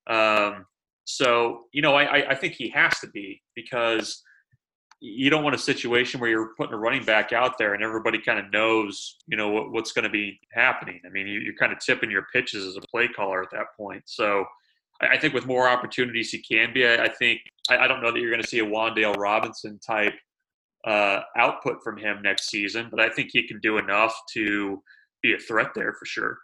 Um, 0.08 0.66
so, 1.06 1.62
you 1.72 1.82
know, 1.82 1.96
I, 1.96 2.32
I 2.32 2.36
think 2.36 2.54
he 2.54 2.70
has 2.70 3.00
to 3.00 3.08
be 3.08 3.42
because 3.56 4.22
you 5.00 5.30
don't 5.30 5.44
want 5.44 5.56
a 5.56 5.60
situation 5.60 6.20
where 6.20 6.30
you're 6.30 6.54
putting 6.58 6.74
a 6.74 6.78
running 6.78 7.06
back 7.06 7.32
out 7.32 7.58
there 7.58 7.74
and 7.74 7.84
everybody 7.84 8.20
kind 8.20 8.40
of 8.40 8.52
knows, 8.52 9.18
you 9.28 9.38
know, 9.38 9.50
what, 9.50 9.72
what's 9.72 9.92
going 9.92 10.04
to 10.04 10.10
be 10.10 10.40
happening. 10.52 11.00
I 11.06 11.10
mean, 11.10 11.28
you, 11.28 11.52
are 11.52 11.56
kind 11.60 11.72
of 11.72 11.80
tipping 11.80 12.12
your 12.12 12.26
pitches 12.34 12.66
as 12.66 12.78
a 12.78 12.82
play 12.92 13.08
caller 13.08 13.42
at 13.42 13.50
that 13.52 13.68
point. 13.78 14.04
So, 14.06 14.46
I 15.02 15.18
think 15.18 15.34
with 15.34 15.46
more 15.46 15.70
opportunities 15.70 16.32
he 16.32 16.42
can 16.42 16.74
be. 16.74 16.88
I, 16.88 17.08
think 17.08 17.42
I, 17.70 17.78
I, 17.78 17.88
don't 17.88 18.02
know 18.02 18.12
that 18.12 18.20
you're 18.20 18.32
going 18.32 18.42
to 18.42 18.48
see 18.48 18.60
a 18.60 18.66
Wan'Dale 18.66 19.16
Robinson 19.18 19.80
type 19.86 20.14
uh, 20.86 21.22
output 21.38 21.84
from 21.84 21.98
him 21.98 22.22
next 22.24 22.50
season, 22.50 22.88
but 22.90 23.00
I 23.00 23.10
think 23.10 23.30
he 23.32 23.48
can 23.48 23.60
do 23.60 23.78
enough 23.78 24.16
to 24.34 24.82
be 25.22 25.34
a 25.34 25.38
threat 25.38 25.70
there 25.76 25.94
for 25.94 26.06
sure. 26.06 26.38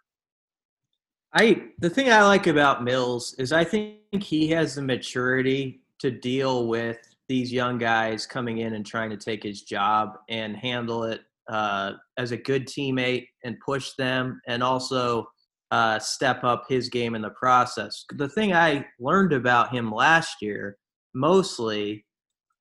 I 1.34 1.64
the 1.80 1.90
thing 1.90 2.12
I 2.12 2.22
like 2.24 2.46
about 2.46 2.84
Mills 2.84 3.36
is 3.40 3.52
I 3.52 3.64
think 3.64 3.98
he 4.22 4.50
has 4.50 4.76
the 4.76 4.84
maturity 4.84 5.82
to 6.00 6.12
deal 6.12 6.68
with 6.68 7.00
these 7.28 7.52
young 7.52 7.78
guys 7.78 8.28
coming 8.28 8.60
in 8.60 8.74
and 8.74 8.86
trying 8.86 9.10
to 9.10 9.18
take 9.18 9.42
his 9.42 9.64
job 9.64 10.18
and 10.30 10.56
handle 10.56 11.06
it 11.06 11.22
uh, 11.50 11.94
as 12.18 12.32
a 12.32 12.38
good 12.38 12.68
teammate 12.68 13.28
and 13.44 13.58
push 13.66 13.94
them 13.98 14.40
and 14.48 14.62
also 14.62 15.26
uh, 15.74 15.98
step 15.98 16.44
up 16.44 16.66
his 16.70 16.88
game 16.88 17.16
in 17.16 17.24
the 17.24 17.32
process. 17.32 18.06
The 18.14 18.30
thing 18.30 18.54
I 18.54 18.86
learned 19.00 19.34
about 19.34 19.74
him 19.74 19.92
last 19.92 20.36
year 20.40 20.78
mostly 21.16 22.06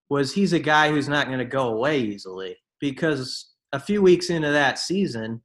was 0.08 0.32
he's 0.32 0.54
a 0.54 0.58
guy 0.58 0.88
who's 0.88 1.10
not 1.10 1.26
going 1.26 1.38
to 1.38 1.44
go 1.44 1.68
away 1.74 2.00
easily 2.00 2.56
because 2.80 3.52
a 3.74 3.78
few 3.78 4.00
weeks 4.00 4.30
into 4.30 4.50
that 4.50 4.78
season, 4.78 5.42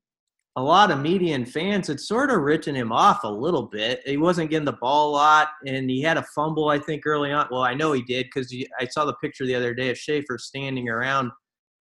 a 0.55 0.63
lot 0.63 0.91
of 0.91 1.01
media 1.01 1.35
and 1.35 1.51
fans 1.51 1.87
had 1.89 1.99
sort 1.99 2.31
of 2.31 2.39
written 2.39 2.73
him 2.73 2.93
off 2.93 3.25
a 3.25 3.29
little 3.29 3.63
bit. 3.63 3.99
He 4.05 4.15
wasn't 4.15 4.49
getting 4.49 4.63
the 4.63 4.77
ball 4.79 5.09
a 5.09 5.11
lot, 5.11 5.49
and 5.65 5.89
he 5.89 6.01
had 6.01 6.15
a 6.15 6.25
fumble, 6.33 6.69
I 6.69 6.79
think, 6.79 7.05
early 7.05 7.33
on. 7.33 7.47
Well, 7.51 7.63
I 7.63 7.73
know 7.73 7.91
he 7.91 8.01
did 8.01 8.27
because 8.27 8.55
I 8.79 8.85
saw 8.85 9.03
the 9.03 9.15
picture 9.21 9.45
the 9.45 9.55
other 9.55 9.73
day 9.73 9.89
of 9.89 9.97
Schaefer 9.97 10.37
standing 10.37 10.87
around 10.87 11.31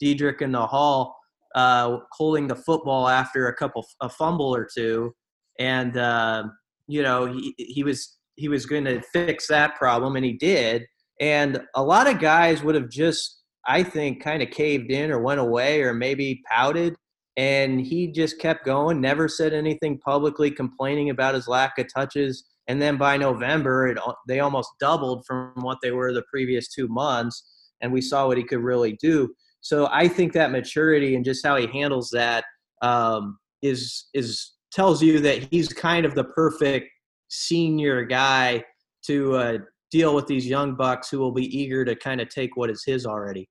Dedrick 0.02 0.42
in 0.42 0.50
the 0.50 0.66
hall, 0.66 1.16
uh, 1.54 1.98
holding 2.10 2.48
the 2.48 2.56
football 2.56 3.06
after 3.06 3.46
a 3.46 3.54
couple 3.54 3.86
a 4.00 4.08
fumble 4.08 4.52
or 4.52 4.66
two 4.76 5.14
and 5.58 5.96
uh, 5.96 6.44
you 6.86 7.02
know 7.02 7.26
he 7.32 7.54
he 7.56 7.82
was 7.82 8.16
he 8.36 8.48
was 8.48 8.66
going 8.66 8.84
to 8.84 9.00
fix 9.12 9.46
that 9.48 9.76
problem, 9.76 10.16
and 10.16 10.24
he 10.24 10.34
did. 10.34 10.86
And 11.20 11.60
a 11.74 11.82
lot 11.82 12.06
of 12.06 12.20
guys 12.20 12.62
would 12.62 12.74
have 12.74 12.90
just, 12.90 13.40
I 13.66 13.82
think, 13.82 14.22
kind 14.22 14.42
of 14.42 14.50
caved 14.50 14.90
in 14.90 15.10
or 15.10 15.20
went 15.20 15.40
away 15.40 15.82
or 15.82 15.94
maybe 15.94 16.42
pouted. 16.50 16.94
And 17.38 17.80
he 17.80 18.12
just 18.12 18.38
kept 18.38 18.64
going, 18.64 19.00
never 19.00 19.28
said 19.28 19.52
anything 19.52 19.98
publicly 19.98 20.50
complaining 20.50 21.10
about 21.10 21.34
his 21.34 21.48
lack 21.48 21.78
of 21.78 21.86
touches. 21.92 22.44
and 22.68 22.80
then 22.82 22.96
by 22.96 23.16
November, 23.16 23.88
it 23.88 23.98
they 24.28 24.40
almost 24.40 24.70
doubled 24.80 25.24
from 25.26 25.52
what 25.60 25.78
they 25.82 25.92
were 25.92 26.12
the 26.12 26.24
previous 26.30 26.68
two 26.68 26.88
months, 26.88 27.44
and 27.80 27.92
we 27.92 28.00
saw 28.00 28.26
what 28.26 28.38
he 28.38 28.44
could 28.44 28.60
really 28.60 28.96
do. 29.00 29.34
So 29.60 29.88
I 29.92 30.08
think 30.08 30.32
that 30.32 30.50
maturity 30.50 31.14
and 31.14 31.24
just 31.24 31.46
how 31.46 31.56
he 31.56 31.66
handles 31.66 32.10
that 32.10 32.44
um, 32.82 33.38
is 33.62 34.06
is 34.14 34.55
tells 34.76 35.02
you 35.02 35.18
that 35.20 35.48
he's 35.50 35.72
kind 35.72 36.04
of 36.04 36.14
the 36.14 36.24
perfect 36.24 36.90
senior 37.28 38.04
guy 38.04 38.62
to 39.06 39.34
uh, 39.34 39.58
deal 39.90 40.14
with 40.14 40.26
these 40.26 40.46
young 40.46 40.74
bucks 40.74 41.08
who 41.08 41.18
will 41.18 41.32
be 41.32 41.58
eager 41.58 41.82
to 41.82 41.96
kind 41.96 42.20
of 42.20 42.28
take 42.28 42.56
what 42.58 42.68
is 42.68 42.84
his 42.84 43.06
already. 43.06 43.48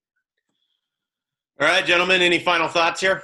All 1.59 1.67
right, 1.67 1.83
gentlemen, 1.83 2.21
any 2.21 2.37
final 2.37 2.67
thoughts 2.67 3.01
here? 3.01 3.23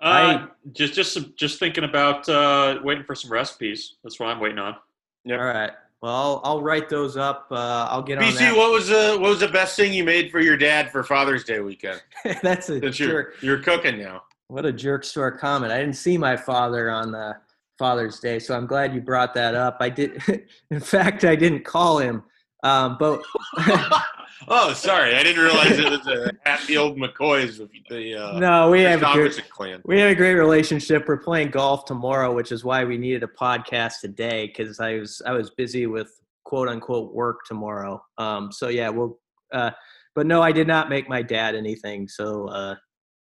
Uh, 0.00 0.06
I, 0.06 0.46
just 0.72 0.94
just 0.94 1.18
just 1.36 1.58
thinking 1.58 1.84
about 1.84 2.26
uh, 2.28 2.78
waiting 2.84 3.04
for 3.04 3.14
some 3.14 3.32
recipes. 3.32 3.96
That's 4.04 4.20
what 4.20 4.28
I'm 4.28 4.38
waiting 4.38 4.58
on. 4.58 4.76
Yep. 5.24 5.40
All 5.40 5.46
right. 5.46 5.72
Well, 6.02 6.14
I'll, 6.14 6.40
I'll 6.44 6.62
write 6.62 6.88
those 6.88 7.18
up. 7.18 7.48
Uh, 7.50 7.86
I'll 7.90 8.02
get 8.02 8.18
BC, 8.18 8.28
on 8.28 8.34
that. 8.36 8.56
what 8.56 8.72
was 8.72 8.88
the 8.88 9.18
what 9.20 9.28
was 9.28 9.40
the 9.40 9.48
best 9.48 9.76
thing 9.76 9.92
you 9.92 10.04
made 10.04 10.30
for 10.30 10.40
your 10.40 10.56
dad 10.56 10.90
for 10.90 11.02
Father's 11.02 11.44
Day 11.44 11.60
weekend? 11.60 12.00
That's 12.42 12.70
a 12.70 12.80
Since 12.80 12.98
you're, 12.98 13.32
you're 13.42 13.58
cooking 13.58 13.98
now. 13.98 14.22
What 14.50 14.66
a 14.66 14.72
jerk 14.72 15.04
store 15.04 15.30
comment. 15.30 15.72
I 15.72 15.78
didn't 15.78 15.94
see 15.94 16.18
my 16.18 16.36
father 16.36 16.90
on 16.90 17.12
the 17.12 17.36
Father's 17.78 18.18
Day, 18.18 18.40
so 18.40 18.56
I'm 18.56 18.66
glad 18.66 18.92
you 18.92 19.00
brought 19.00 19.32
that 19.34 19.54
up. 19.54 19.76
I 19.78 19.88
did. 19.88 20.20
in 20.72 20.80
fact, 20.80 21.24
I 21.24 21.36
didn't 21.36 21.64
call 21.64 21.98
him, 21.98 22.24
um, 22.64 22.96
but. 22.98 23.22
oh, 24.48 24.72
sorry, 24.72 25.14
I 25.14 25.22
didn't 25.22 25.40
realize 25.40 25.78
it 25.78 25.88
was 25.88 26.04
a 26.08 26.32
Hatfield 26.44 26.98
McCoys 26.98 27.60
with 27.60 27.70
the. 27.88 28.16
Uh, 28.16 28.40
no, 28.40 28.70
we 28.70 28.80
have 28.80 29.04
a 29.04 29.12
good, 29.12 29.40
clan. 29.50 29.82
We 29.84 30.00
have 30.00 30.10
a 30.10 30.16
great 30.16 30.34
relationship. 30.34 31.06
We're 31.06 31.18
playing 31.18 31.50
golf 31.50 31.84
tomorrow, 31.84 32.34
which 32.34 32.50
is 32.50 32.64
why 32.64 32.84
we 32.84 32.98
needed 32.98 33.22
a 33.22 33.28
podcast 33.28 34.00
today 34.00 34.48
because 34.48 34.80
I 34.80 34.94
was 34.94 35.22
I 35.24 35.30
was 35.30 35.50
busy 35.50 35.86
with 35.86 36.10
quote 36.42 36.66
unquote 36.66 37.14
work 37.14 37.44
tomorrow. 37.46 38.02
Um, 38.18 38.50
so 38.50 38.66
yeah, 38.66 38.88
we'll. 38.88 39.20
Uh, 39.52 39.70
but 40.16 40.26
no, 40.26 40.42
I 40.42 40.50
did 40.50 40.66
not 40.66 40.88
make 40.90 41.08
my 41.08 41.22
dad 41.22 41.54
anything. 41.54 42.08
So 42.08 42.48
uh, 42.48 42.74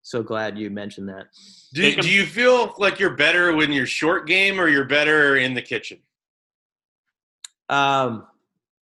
so 0.06 0.22
glad 0.22 0.56
you 0.56 0.70
mentioned 0.70 1.10
that. 1.10 1.30
Do, 1.74 1.96
do 1.96 2.08
you 2.08 2.28
feel 2.28 2.76
like 2.78 3.00
you're 3.00 3.15
better 3.15 3.56
when 3.56 3.74
you're 3.74 3.88
short 3.88 4.28
game 4.28 4.62
or 4.62 4.68
you're 4.68 4.86
better 4.86 5.38
in 5.38 5.56
the 5.56 5.63
kitchen? 5.63 5.98
Um, 7.70 8.28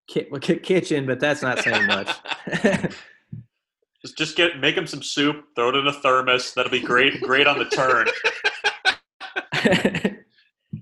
kitchen, 0.07 1.05
but 1.05 1.19
that's 1.19 1.43
not 1.43 1.59
saying 1.59 1.85
much. 1.85 2.09
just 4.01 4.17
just 4.17 4.35
get 4.35 4.59
make 4.59 4.75
him 4.75 4.87
some 4.87 5.03
soup, 5.03 5.45
throw 5.55 5.69
it 5.69 5.75
in 5.75 5.85
a 5.85 5.93
thermos. 5.93 6.55
That'll 6.55 6.71
be 6.71 6.79
great, 6.79 7.21
great 7.21 7.45
on 7.45 7.59
the 7.59 7.65
turn. 7.65 8.07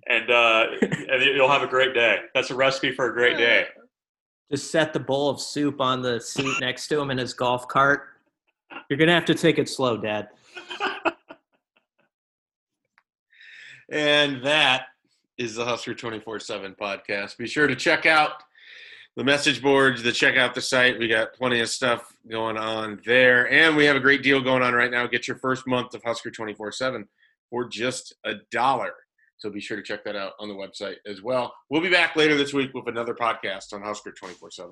and 0.07 0.31
uh, 0.31 0.67
and 0.81 1.21
you'll 1.21 1.51
have 1.51 1.63
a 1.63 1.67
great 1.67 1.93
day. 1.93 2.19
That's 2.33 2.49
a 2.49 2.55
recipe 2.55 2.93
for 2.93 3.09
a 3.09 3.13
great 3.13 3.37
day. 3.37 3.67
Just 4.49 4.71
set 4.71 4.93
the 4.93 5.01
bowl 5.01 5.29
of 5.29 5.41
soup 5.41 5.81
on 5.81 6.01
the 6.01 6.21
seat 6.21 6.61
next 6.61 6.87
to 6.87 7.01
him 7.01 7.11
in 7.11 7.17
his 7.17 7.33
golf 7.33 7.67
cart. 7.67 8.03
You're 8.89 8.97
gonna 8.99 9.13
have 9.13 9.25
to 9.25 9.35
take 9.35 9.59
it 9.59 9.69
slow, 9.69 9.97
Dad. 9.97 10.29
and 13.91 14.43
that 14.43 14.85
is 15.37 15.55
the 15.55 15.65
Husker 15.65 15.93
24 15.93 16.39
7 16.39 16.75
podcast. 16.79 17.37
Be 17.37 17.47
sure 17.47 17.67
to 17.67 17.75
check 17.75 18.05
out 18.05 18.43
the 19.15 19.23
message 19.23 19.61
boards, 19.61 20.03
to 20.03 20.11
check 20.11 20.37
out 20.37 20.53
the 20.55 20.61
site. 20.61 20.99
We 20.99 21.07
got 21.07 21.33
plenty 21.33 21.59
of 21.59 21.69
stuff 21.69 22.13
going 22.29 22.57
on 22.57 23.01
there. 23.05 23.51
And 23.51 23.75
we 23.75 23.85
have 23.85 23.95
a 23.95 23.99
great 23.99 24.23
deal 24.23 24.41
going 24.41 24.63
on 24.63 24.73
right 24.73 24.91
now. 24.91 25.07
Get 25.07 25.27
your 25.27 25.37
first 25.37 25.67
month 25.67 25.93
of 25.93 26.03
Husker 26.03 26.31
24 26.31 26.71
7 26.71 27.07
for 27.49 27.67
just 27.67 28.15
a 28.25 28.35
dollar. 28.51 28.93
So 29.37 29.49
be 29.49 29.61
sure 29.61 29.77
to 29.77 29.83
check 29.83 30.03
that 30.03 30.15
out 30.15 30.33
on 30.39 30.49
the 30.49 30.53
website 30.53 30.97
as 31.05 31.21
well. 31.21 31.53
We'll 31.69 31.81
be 31.81 31.89
back 31.89 32.15
later 32.15 32.35
this 32.35 32.53
week 32.53 32.73
with 32.73 32.87
another 32.87 33.13
podcast 33.13 33.73
on 33.73 33.81
Husker 33.81 34.11
24 34.11 34.51
7. 34.51 34.71